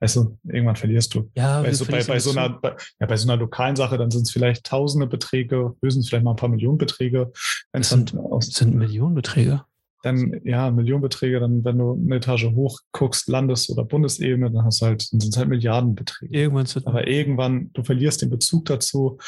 [0.00, 1.30] du, irgendwann verlierst du.
[1.34, 4.22] Ja, du, bei, bei, so einer, bei, ja, bei so einer lokalen Sache, dann sind
[4.22, 7.32] es vielleicht tausende Beträge, höchstens vielleicht mal ein paar Millionenbeträge.
[7.72, 9.64] Das sind, sind Millionenbeträge
[10.06, 14.80] dann ja, Millionenbeträge, dann, wenn du eine Etage hoch guckst, Landes- oder Bundesebene, dann hast
[14.80, 16.32] du halt, sind es halt Milliardenbeträge.
[16.32, 19.18] Irgendwann Aber irgendwann, du verlierst den Bezug dazu,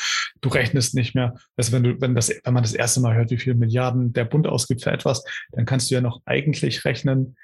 [0.41, 1.35] du rechnest nicht mehr.
[1.57, 4.25] Also wenn du, wenn das, wenn man das erste Mal hört, wie viele Milliarden der
[4.25, 7.37] Bund ausgibt für etwas, dann kannst du ja noch eigentlich rechnen,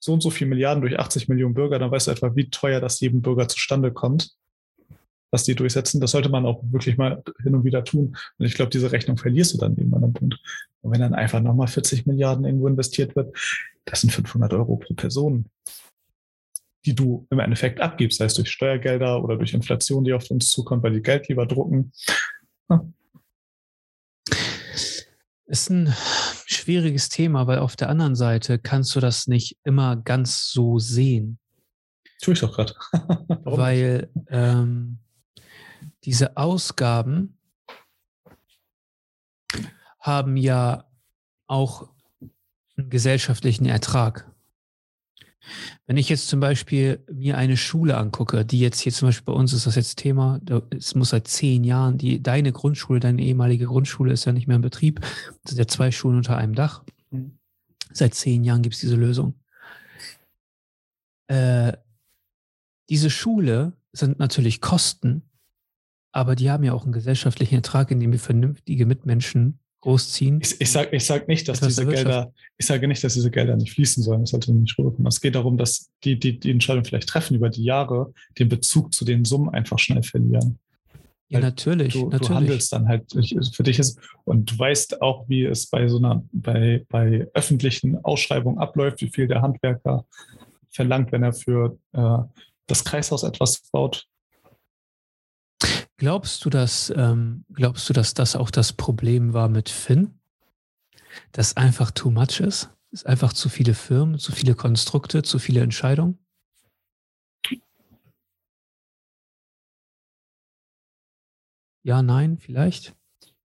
[0.00, 2.80] so und so viele Milliarden durch 80 Millionen Bürger, dann weißt du etwa, wie teuer
[2.80, 4.30] das jedem Bürger zustande kommt
[5.30, 6.00] was die durchsetzen.
[6.00, 8.16] Das sollte man auch wirklich mal hin und wieder tun.
[8.38, 10.38] Und ich glaube, diese Rechnung verlierst du dann irgendwann am Punkt.
[10.82, 13.36] Und wenn dann einfach nochmal 40 Milliarden irgendwo investiert wird,
[13.84, 15.46] das sind 500 Euro pro Person,
[16.84, 20.50] die du im Endeffekt abgibst, sei es durch Steuergelder oder durch Inflation, die auf uns
[20.50, 21.92] zukommt, weil die Geld lieber drucken.
[22.68, 22.84] Ja.
[25.46, 25.92] Ist ein
[26.46, 31.38] schwieriges Thema, weil auf der anderen Seite kannst du das nicht immer ganz so sehen.
[32.22, 32.74] Tue ich doch gerade.
[33.44, 34.98] weil ähm,
[36.04, 37.38] diese Ausgaben
[39.98, 40.84] haben ja
[41.46, 41.90] auch
[42.76, 44.30] einen gesellschaftlichen Ertrag.
[45.86, 49.38] Wenn ich jetzt zum Beispiel mir eine Schule angucke, die jetzt hier zum Beispiel bei
[49.38, 50.40] uns ist das jetzt Thema,
[50.70, 54.56] es muss seit zehn Jahren, die, deine Grundschule, deine ehemalige Grundschule ist ja nicht mehr
[54.56, 55.00] in Betrieb.
[55.00, 56.84] Das sind ja zwei Schulen unter einem Dach.
[57.10, 57.38] Mhm.
[57.92, 59.34] Seit zehn Jahren gibt es diese Lösung.
[61.26, 61.72] Äh,
[62.88, 65.29] diese Schule sind natürlich Kosten,
[66.12, 70.40] aber die haben ja auch einen gesellschaftlichen Ertrag, indem wir vernünftige Mitmenschen großziehen.
[70.42, 73.56] Ich, ich sage ich sag nicht, dass diese Gelder, ich sage nicht, dass diese Gelder
[73.56, 74.20] nicht fließen sollen.
[74.20, 75.06] Das sollte nicht rüberkommen.
[75.06, 78.94] Es geht darum, dass die, die die Entscheidung vielleicht treffen über die Jahre, den Bezug
[78.94, 80.58] zu den Summen einfach schnell verlieren.
[81.28, 82.28] Ja, Weil natürlich, du, natürlich.
[82.28, 83.04] Du handelst dann halt
[83.54, 88.04] für dich ist, und du weißt auch, wie es bei so einer, bei, bei öffentlichen
[88.04, 90.04] Ausschreibungen abläuft, wie viel der Handwerker
[90.70, 92.18] verlangt, wenn er für äh,
[92.66, 94.06] das Kreishaus etwas baut.
[96.00, 100.18] Glaubst du, dass, ähm, glaubst du, dass das auch das Problem war mit Finn?
[101.32, 102.70] Dass einfach too much ist?
[102.90, 106.18] Es einfach zu viele Firmen, zu viele Konstrukte, zu viele Entscheidungen?
[111.82, 112.94] Ja, nein, vielleicht?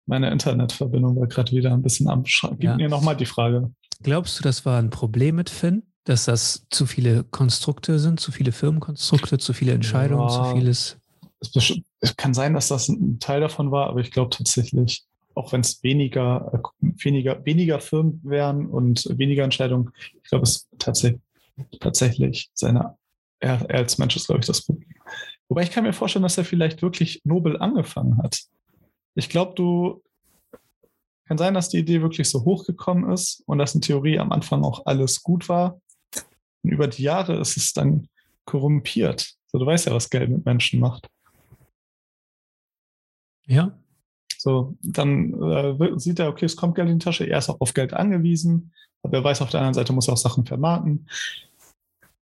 [0.06, 2.60] Meine Internetverbindung war gerade wieder ein bisschen am Schreiben.
[2.60, 2.78] Gib ja.
[2.78, 3.74] mir nochmal die Frage.
[4.02, 5.84] Glaubst du, das war ein Problem mit Finn?
[6.06, 10.30] Dass das zu viele Konstrukte sind, zu viele Firmenkonstrukte, zu viele Entscheidungen, ja.
[10.30, 10.98] zu vieles?
[11.40, 15.52] Es, es kann sein, dass das ein Teil davon war, aber ich glaube tatsächlich, auch
[15.52, 19.92] wenn es weniger, äh, weniger, weniger Firmen wären und weniger Entscheidungen,
[20.24, 21.22] ich glaube, es tatsächlich,
[21.80, 22.96] tatsächlich seine,
[23.40, 24.90] er, er als Mensch ist, glaube ich, das Problem.
[25.48, 28.40] Wobei ich kann mir vorstellen, dass er vielleicht wirklich nobel angefangen hat.
[29.14, 30.02] Ich glaube, du
[31.28, 34.64] kann sein, dass die Idee wirklich so hochgekommen ist und dass in Theorie am Anfang
[34.64, 35.80] auch alles gut war.
[36.64, 38.08] Und über die Jahre ist es dann
[38.46, 39.34] korrumpiert.
[39.48, 41.08] So, du weißt ja, was Geld mit Menschen macht.
[43.46, 43.78] Ja.
[44.38, 47.62] So, dann äh, sieht er, okay, es kommt Geld in die Tasche, er ist auch
[47.62, 51.08] auf Geld angewiesen, aber er weiß, auf der anderen Seite muss er auch Sachen vermarkten.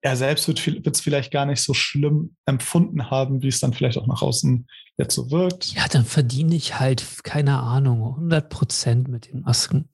[0.02, 3.98] Er selbst wird es vielleicht gar nicht so schlimm empfunden haben, wie es dann vielleicht
[3.98, 4.68] auch nach außen
[4.98, 5.74] jetzt so wirkt.
[5.74, 9.90] Ja, dann verdiene ich halt, keine Ahnung, 100 Prozent mit den Masken.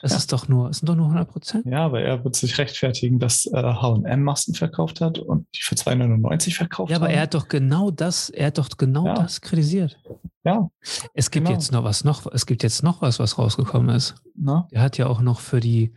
[0.00, 0.16] Das ja.
[0.16, 1.66] ist doch nur, sind doch nur 100 Prozent.
[1.66, 5.74] Ja, aber er wird sich rechtfertigen, dass H&M äh, Masken verkauft hat und die für
[5.74, 7.14] 2,99 verkauft Ja, aber haben.
[7.14, 9.14] er hat doch genau das, er hat doch genau ja.
[9.14, 9.98] das kritisiert.
[10.44, 10.70] Ja.
[11.14, 11.58] Es gibt genau.
[11.58, 14.14] jetzt noch was noch, es gibt jetzt noch was, was rausgekommen ist.
[14.36, 14.68] Na?
[14.70, 15.94] Er hat ja auch noch für die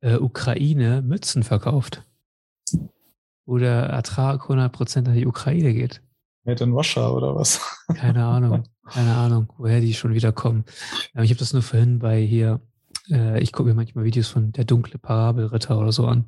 [0.00, 2.04] äh, Ukraine Mützen verkauft.
[3.46, 6.02] Wo der Ertrag 100 Prozent an die Ukraine geht.
[6.44, 7.60] Made in Russia oder was?
[7.94, 8.64] Keine Ahnung.
[8.84, 10.64] Keine Ahnung, woher die schon wieder kommen.
[11.14, 12.60] Ich habe das nur vorhin bei hier
[13.10, 16.24] äh, ich gucke mir manchmal Videos von Der dunkle Parabelritter oder so an.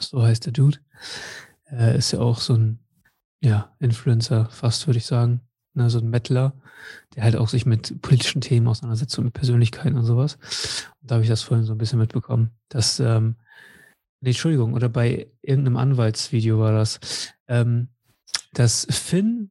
[0.00, 0.78] So heißt der Dude.
[1.70, 2.78] Äh, ist ja auch so ein
[3.40, 5.40] ja, Influencer, fast würde ich sagen.
[5.76, 6.52] Ne, so ein Mettler,
[7.16, 10.38] der halt auch sich mit politischen Themen auseinandersetzt und mit Persönlichkeiten und sowas.
[11.00, 13.34] Und da habe ich das vorhin so ein bisschen mitbekommen, dass, ähm,
[14.20, 17.00] nee, Entschuldigung, oder bei irgendeinem Anwaltsvideo war das,
[17.48, 17.88] ähm,
[18.52, 19.50] dass Finn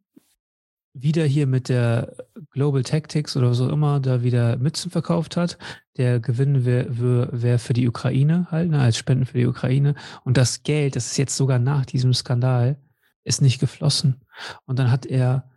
[0.93, 2.15] wieder hier mit der
[2.51, 5.57] Global Tactics oder so immer da wieder Mützen verkauft hat.
[5.97, 9.95] Der Gewinn wäre wär für die Ukraine halt, ne, als Spenden für die Ukraine.
[10.23, 12.77] Und das Geld, das ist jetzt sogar nach diesem Skandal,
[13.25, 14.21] ist nicht geflossen.
[14.65, 15.49] Und dann hat er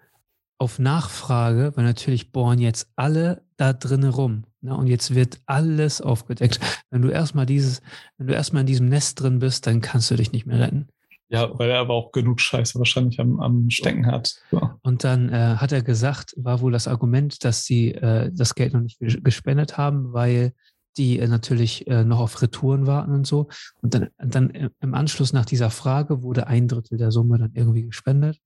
[0.58, 4.44] auf Nachfrage, weil natürlich bohren jetzt alle da drinnen rum.
[4.60, 6.60] Ne, und jetzt wird alles aufgedeckt.
[6.90, 7.82] Wenn du erstmal dieses,
[8.16, 10.88] wenn du erstmal in diesem Nest drin bist, dann kannst du dich nicht mehr retten.
[11.28, 14.36] Ja, weil er aber auch genug Scheiße wahrscheinlich am, am Stecken hat.
[14.50, 14.70] So.
[14.82, 18.74] Und dann äh, hat er gesagt, war wohl das Argument, dass sie äh, das Geld
[18.74, 20.52] noch nicht gespendet haben, weil
[20.96, 23.48] die äh, natürlich äh, noch auf Retouren warten und so.
[23.82, 27.82] Und dann, dann im Anschluss nach dieser Frage wurde ein Drittel der Summe dann irgendwie
[27.82, 28.38] gespendet.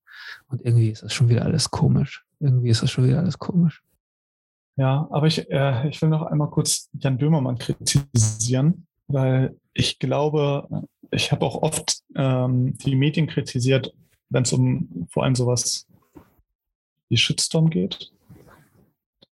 [0.48, 2.24] Und irgendwie ist das schon wieder alles komisch.
[2.40, 3.82] Irgendwie ist das schon wieder alles komisch.
[4.76, 10.68] Ja, aber ich, äh, ich will noch einmal kurz Jan Böhmermann kritisieren, weil ich glaube,
[11.10, 13.92] ich habe auch oft ähm, die Medien kritisiert,
[14.30, 15.86] wenn es um vor allem sowas
[17.08, 18.12] wie Shitstorm geht.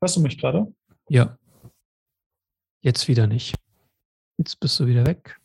[0.00, 0.72] Hörst du mich gerade?
[1.08, 1.38] Ja.
[2.80, 3.54] Jetzt wieder nicht.
[4.38, 5.38] Jetzt bist du wieder weg.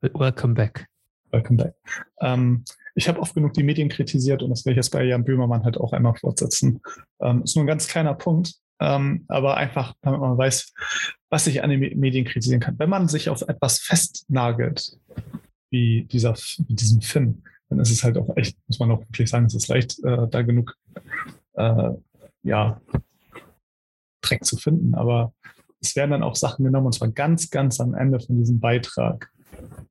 [0.00, 0.88] Welcome back.
[1.30, 1.74] Welcome back.
[2.20, 2.64] Ähm,
[2.94, 5.64] ich habe oft genug die Medien kritisiert und das werde ich jetzt bei Jan Böhmermann
[5.64, 6.80] halt auch einmal fortsetzen.
[7.20, 10.72] Ähm, ist nur ein ganz kleiner Punkt, ähm, aber einfach, damit man weiß,
[11.30, 12.78] was ich an den Medien kritisieren kann.
[12.78, 14.98] Wenn man sich auf etwas festnagelt,
[15.70, 19.28] wie, dieser, wie diesem Finn, dann ist es halt auch echt, muss man auch wirklich
[19.28, 20.76] sagen, es ist leicht, äh, da genug
[21.54, 21.90] äh,
[22.42, 22.80] ja,
[24.20, 24.94] Dreck zu finden.
[24.94, 25.32] Aber
[25.80, 29.30] es werden dann auch Sachen genommen, und zwar ganz, ganz am Ende von diesem Beitrag.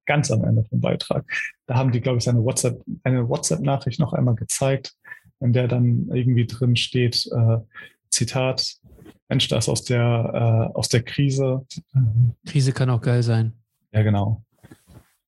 [0.06, 1.26] Ganz am Ende vom Beitrag.
[1.66, 4.94] Da haben die, glaube ich, seine WhatsApp, eine WhatsApp-Nachricht noch einmal gezeigt,
[5.40, 7.58] in der dann irgendwie drin steht, äh,
[8.10, 8.76] Zitat,
[9.30, 11.66] Mensch, das aus der, äh, aus der Krise.
[12.46, 13.54] Krise kann auch geil sein.
[13.92, 14.44] Ja, genau.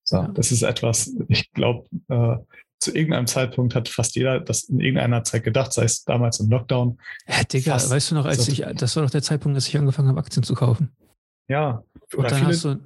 [0.04, 0.28] So, ja.
[0.28, 2.38] Das ist etwas, ich glaube, äh,
[2.80, 6.50] zu irgendeinem Zeitpunkt hat fast jeder das in irgendeiner Zeit gedacht, sei es damals im
[6.50, 7.00] Lockdown.
[7.28, 9.78] Ja, Digga, fast, weißt du noch, als ich, das war doch der Zeitpunkt, als ich
[9.78, 10.96] angefangen habe, Aktien zu kaufen.
[11.48, 11.84] Ja.
[12.16, 12.80] Und dann viele, hast du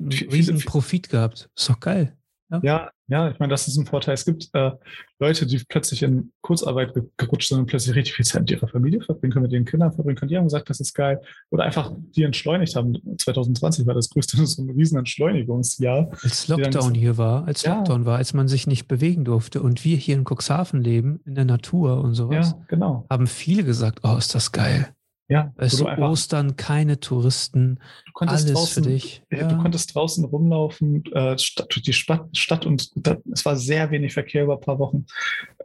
[0.00, 1.50] riesen Profit gehabt.
[1.54, 2.16] Ist doch geil.
[2.50, 4.14] Ja, ja, ja ich meine, das ist ein Vorteil.
[4.14, 4.72] Es gibt äh,
[5.18, 9.00] Leute, die plötzlich in Kurzarbeit gerutscht sind und plötzlich richtig viel Zeit mit ihrer Familie
[9.00, 10.30] verbringen können, mit ihren Kindern verbringen können.
[10.30, 11.20] Die haben gesagt, das ist geil.
[11.50, 12.96] Oder einfach die entschleunigt haben.
[13.18, 16.10] 2020 war das größte so ein riesen Entschleunigungsjahr.
[16.22, 17.76] Als Lockdown hier war, als ja.
[17.76, 21.36] Lockdown war, als man sich nicht bewegen durfte und wir hier in Cuxhaven leben, in
[21.36, 23.06] der Natur und sowas, ja, genau.
[23.08, 24.92] haben viele gesagt, oh, ist das geil.
[25.30, 27.78] Ja, weißt du, Ostern, keine Touristen,
[28.16, 29.22] alles draußen, für dich.
[29.30, 29.46] Ja.
[29.46, 32.90] Du konntest draußen rumlaufen, äh, durch die Stadt, Stadt und
[33.32, 35.06] es war sehr wenig Verkehr über ein paar Wochen.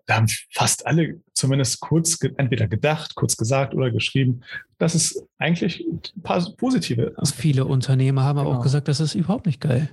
[0.05, 4.41] Da haben fast alle zumindest kurz ge entweder gedacht, kurz gesagt oder geschrieben,
[4.78, 7.34] dass es eigentlich ein paar positive ist.
[7.34, 8.41] Viele Unternehmer haben genau.
[8.41, 8.63] aber auch genau.
[8.66, 9.89] gesagt, das ist überhaupt nicht geil.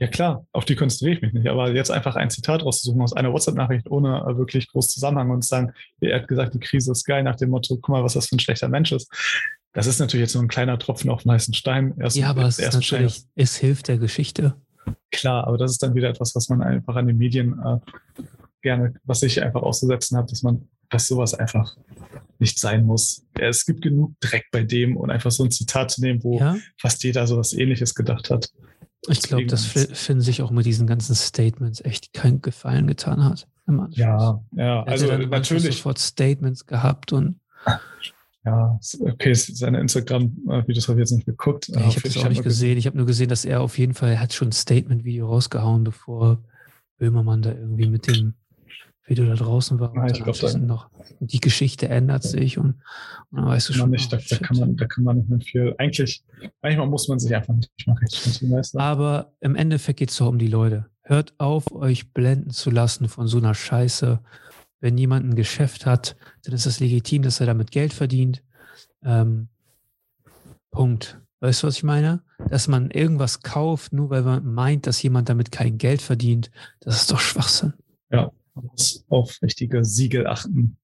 [0.00, 1.46] Ja klar, auf die konzentriere ich mich nicht.
[1.46, 5.48] Aber jetzt einfach ein Zitat rauszusuchen aus einer WhatsApp-Nachricht ohne wirklich groß Zusammenhang und zu
[5.48, 8.26] sagen, er hat gesagt, die Krise ist geil, nach dem Motto, guck mal, was das
[8.26, 9.12] für ein schlechter Mensch ist.
[9.74, 11.94] Das ist natürlich jetzt so ein kleiner Tropfen auf den heißen Stein.
[11.98, 13.30] Erst, ja, aber es ist natürlich, Stein.
[13.36, 14.54] es hilft der Geschichte.
[15.12, 18.22] Klar, aber das ist dann wieder etwas, was man einfach an den Medien äh,
[18.62, 21.76] gerne, was ich einfach auszusetzen habe, dass man, dass sowas einfach
[22.38, 23.22] nicht sein muss.
[23.38, 26.56] Es gibt genug Dreck bei dem und einfach so ein Zitat zu nehmen, wo ja?
[26.78, 28.50] fast jeder so was ähnliches gedacht hat.
[29.08, 33.48] Ich glaube, dass Finn sich auch mit diesen ganzen Statements echt keinen Gefallen getan hat.
[33.90, 35.76] Ja, ja, also natürlich.
[35.76, 37.40] sofort Statements gehabt und.
[38.44, 41.68] Ja, okay, seine Instagram-Videos habe ich jetzt nicht geguckt.
[41.68, 42.78] Ja, ich habe es auch nicht gesehen.
[42.78, 46.42] Ich habe nur gesehen, dass er auf jeden Fall, hat schon ein Statement-Video rausgehauen, bevor
[46.98, 48.34] Böhmermann da irgendwie mit dem
[49.06, 49.96] wie du da draußen warst.
[49.96, 50.88] Ja, ich glaub, noch
[51.20, 52.76] die Geschichte ändert sich und,
[53.30, 53.90] und dann weißt du schon.
[53.90, 55.74] Nicht, oh, da, da, kann man, da kann man nicht mehr viel.
[55.78, 56.24] Eigentlich,
[56.62, 57.72] manchmal muss man sich einfach nicht
[58.42, 58.78] mehr du?
[58.78, 60.86] Aber im Endeffekt geht es doch um die Leute.
[61.02, 64.20] Hört auf, euch blenden zu lassen von so einer Scheiße.
[64.80, 68.42] Wenn jemand ein Geschäft hat, dann ist es legitim, dass er damit Geld verdient.
[69.02, 69.48] Ähm,
[70.70, 71.20] Punkt.
[71.40, 72.22] Weißt du, was ich meine?
[72.48, 76.96] Dass man irgendwas kauft, nur weil man meint, dass jemand damit kein Geld verdient, das
[76.96, 77.72] ist doch Schwachsinn.
[78.10, 78.30] Ja,
[78.62, 80.76] muss auf richtige Siegel achten.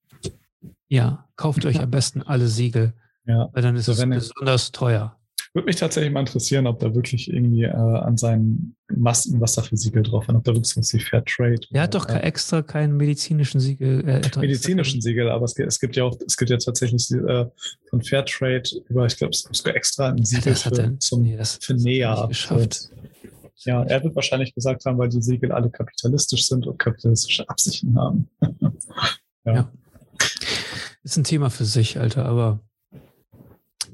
[0.88, 2.94] Ja, kauft euch am besten alle Siegel.
[3.28, 3.50] Ja.
[3.52, 5.18] Weil dann ist also es besonders teuer.
[5.52, 9.62] Würde mich tatsächlich mal interessieren, ob da wirklich irgendwie äh, an seinen Masken was da
[9.62, 11.60] für Siegel drauf sind, ob da wirklich was wie Fair Trade.
[11.72, 14.06] Er hat doch äh, extra keinen medizinischen Siegel.
[14.06, 17.46] Äh, medizinischen Siegel, aber es gibt, es gibt ja auch, es gibt ja tatsächlich äh,
[17.90, 21.22] von Fair Trade über, ich glaube, es gibt extra ein Siegel ja, für, er, zum,
[21.22, 22.26] nee, das, für Näher.
[22.28, 22.90] Geschafft.
[23.64, 27.98] Ja, er wird wahrscheinlich gesagt haben, weil die Siegel alle kapitalistisch sind und kapitalistische Absichten
[27.98, 28.28] haben.
[29.44, 29.54] ja.
[29.54, 29.72] ja.
[31.02, 32.60] Ist ein Thema für sich, Alter, aber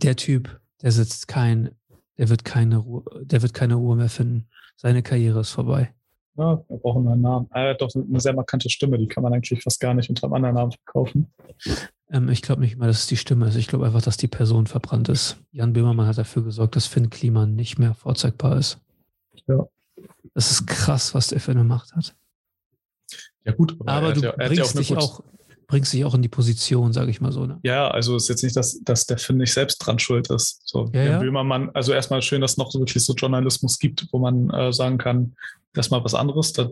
[0.02, 1.70] der Typ, der sitzt kein,
[2.18, 4.48] der wird keine Ruhe, der wird keine Ruhe mehr finden.
[4.76, 5.92] Seine Karriere ist vorbei.
[6.36, 7.48] Ja, wir brauchen einen Namen.
[7.52, 10.24] Er hat doch eine sehr markante Stimme, die kann man eigentlich fast gar nicht unter
[10.24, 11.30] einem anderen Namen verkaufen.
[12.10, 13.56] Ähm, ich glaube nicht mal, dass es die Stimme ist.
[13.56, 15.36] Ich glaube einfach, dass die Person verbrannt ist.
[15.50, 18.80] Jan Böhmermann hat dafür gesorgt, dass Finn Kliman nicht mehr vorzeigbar ist.
[19.46, 19.66] Ja.
[20.34, 22.14] Das ist krass, was der für eine Macht hat.
[23.44, 25.22] Ja, gut, aber, aber du ja, bringst, dich auch,
[25.66, 27.46] bringst dich auch in die Position, sage ich mal so.
[27.46, 27.58] Ne?
[27.62, 30.62] Ja, also ist jetzt nicht, dass, dass der Finn nicht selbst dran schuld ist.
[30.64, 31.18] So, ja, ja.
[31.18, 34.72] Böhmermann, also erstmal schön, dass es noch so wirklich so Journalismus gibt, wo man äh,
[34.72, 35.34] sagen kann,
[35.72, 36.70] das mal was anderes, da,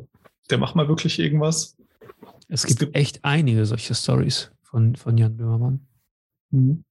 [0.49, 1.77] der macht mal wirklich irgendwas.
[2.49, 5.87] Es gibt, es gibt echt einige solche Stories von, von Jan Böhmermann.
[6.51, 6.85] Mhm.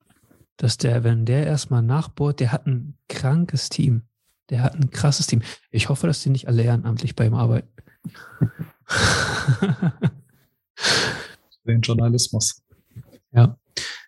[0.58, 4.04] Dass der, wenn der erstmal nachbohrt, der hat ein krankes Team.
[4.50, 5.42] Der hat ein krasses Team.
[5.72, 7.70] Ich hoffe, dass die nicht alle ehrenamtlich bei ihm arbeiten.
[11.66, 12.64] Den Journalismus.
[13.32, 13.58] Ja.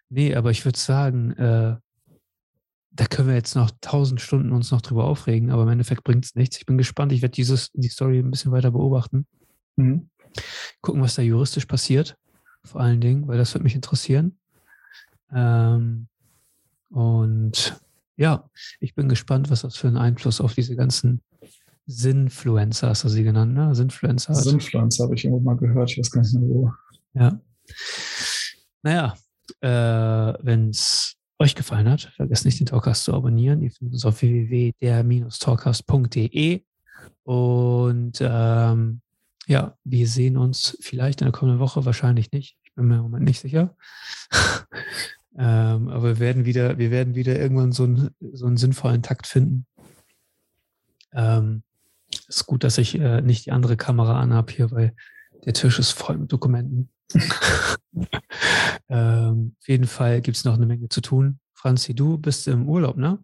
[0.10, 1.78] Nee, aber ich würde sagen, äh,
[2.92, 6.26] da können wir jetzt noch tausend Stunden uns noch drüber aufregen, aber im Endeffekt bringt
[6.26, 6.58] es nichts.
[6.58, 7.12] Ich bin gespannt.
[7.12, 9.26] Ich werde dieses, die Story ein bisschen weiter beobachten.
[9.78, 10.10] Mhm.
[10.82, 12.18] Gucken, was da juristisch passiert.
[12.64, 14.38] Vor allen Dingen, weil das wird mich interessieren.
[15.34, 16.08] Ähm,
[16.90, 17.80] und
[18.18, 18.50] ja,
[18.80, 21.22] ich bin gespannt, was das für einen Einfluss auf diese ganzen
[21.88, 23.74] Sinfluencer, hast du sie genannt, ne?
[23.76, 24.36] Sinfluencer.
[24.36, 26.72] Sinfluencer habe ich irgendwo mal gehört, ich weiß gar nicht mehr wo.
[27.14, 27.42] Ja.
[28.84, 29.16] Naja,
[29.62, 33.62] äh, wenn es euch gefallen hat, vergesst nicht, den Talkcast zu abonnieren.
[33.62, 36.62] Ihr findet uns auf www.der-talkcast.de
[37.24, 39.02] und ähm,
[39.48, 42.58] ja, wir sehen uns vielleicht in der kommenden Woche, wahrscheinlich nicht.
[42.64, 43.76] Ich bin mir im Moment nicht sicher.
[45.38, 49.28] Ähm, aber wir werden wieder, wir werden wieder irgendwann so, ein, so einen sinnvollen Takt
[49.28, 49.66] finden.
[51.14, 51.64] Ähm,
[52.28, 54.94] ist gut, dass ich äh, nicht die andere Kamera anhabe hier, weil
[55.46, 56.90] der Tisch ist voll mit Dokumenten.
[58.90, 61.40] ähm, auf jeden Fall gibt es noch eine Menge zu tun.
[61.54, 63.20] Franzi, du bist im Urlaub, ne?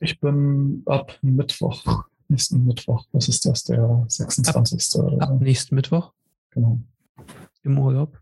[0.00, 3.06] Ich bin ab Mittwoch, nächsten Mittwoch.
[3.12, 5.00] Was ist das, der 26.
[5.00, 6.12] Ab, ab nächsten Mittwoch?
[6.50, 6.80] Genau.
[7.62, 8.20] Im Urlaub?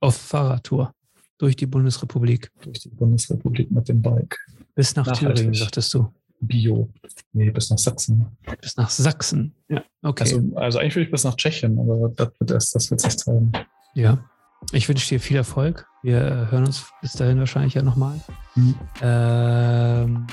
[0.00, 0.94] Auf Fahrradtour.
[1.42, 2.52] Durch die Bundesrepublik.
[2.62, 4.38] Durch die Bundesrepublik mit dem Bike.
[4.76, 5.38] Bis nach Nachhaltig.
[5.38, 6.06] Thüringen, sagtest du.
[6.38, 6.88] Bio.
[7.32, 8.26] Nee, bis nach Sachsen.
[8.60, 9.52] Bis nach Sachsen.
[9.68, 10.22] Ja, okay.
[10.22, 13.18] Also, also eigentlich würde ich bis nach Tschechien, aber das wird erst, das wird sich
[13.18, 13.50] zeigen.
[13.94, 14.24] Ja.
[14.70, 15.88] Ich wünsche dir viel Erfolg.
[16.04, 18.20] Wir hören uns bis dahin wahrscheinlich ja nochmal.
[18.54, 18.74] Mhm.
[19.00, 20.26] Ähm,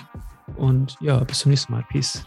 [0.57, 1.83] und ja, bis zum nächsten Mal.
[1.89, 2.23] Peace.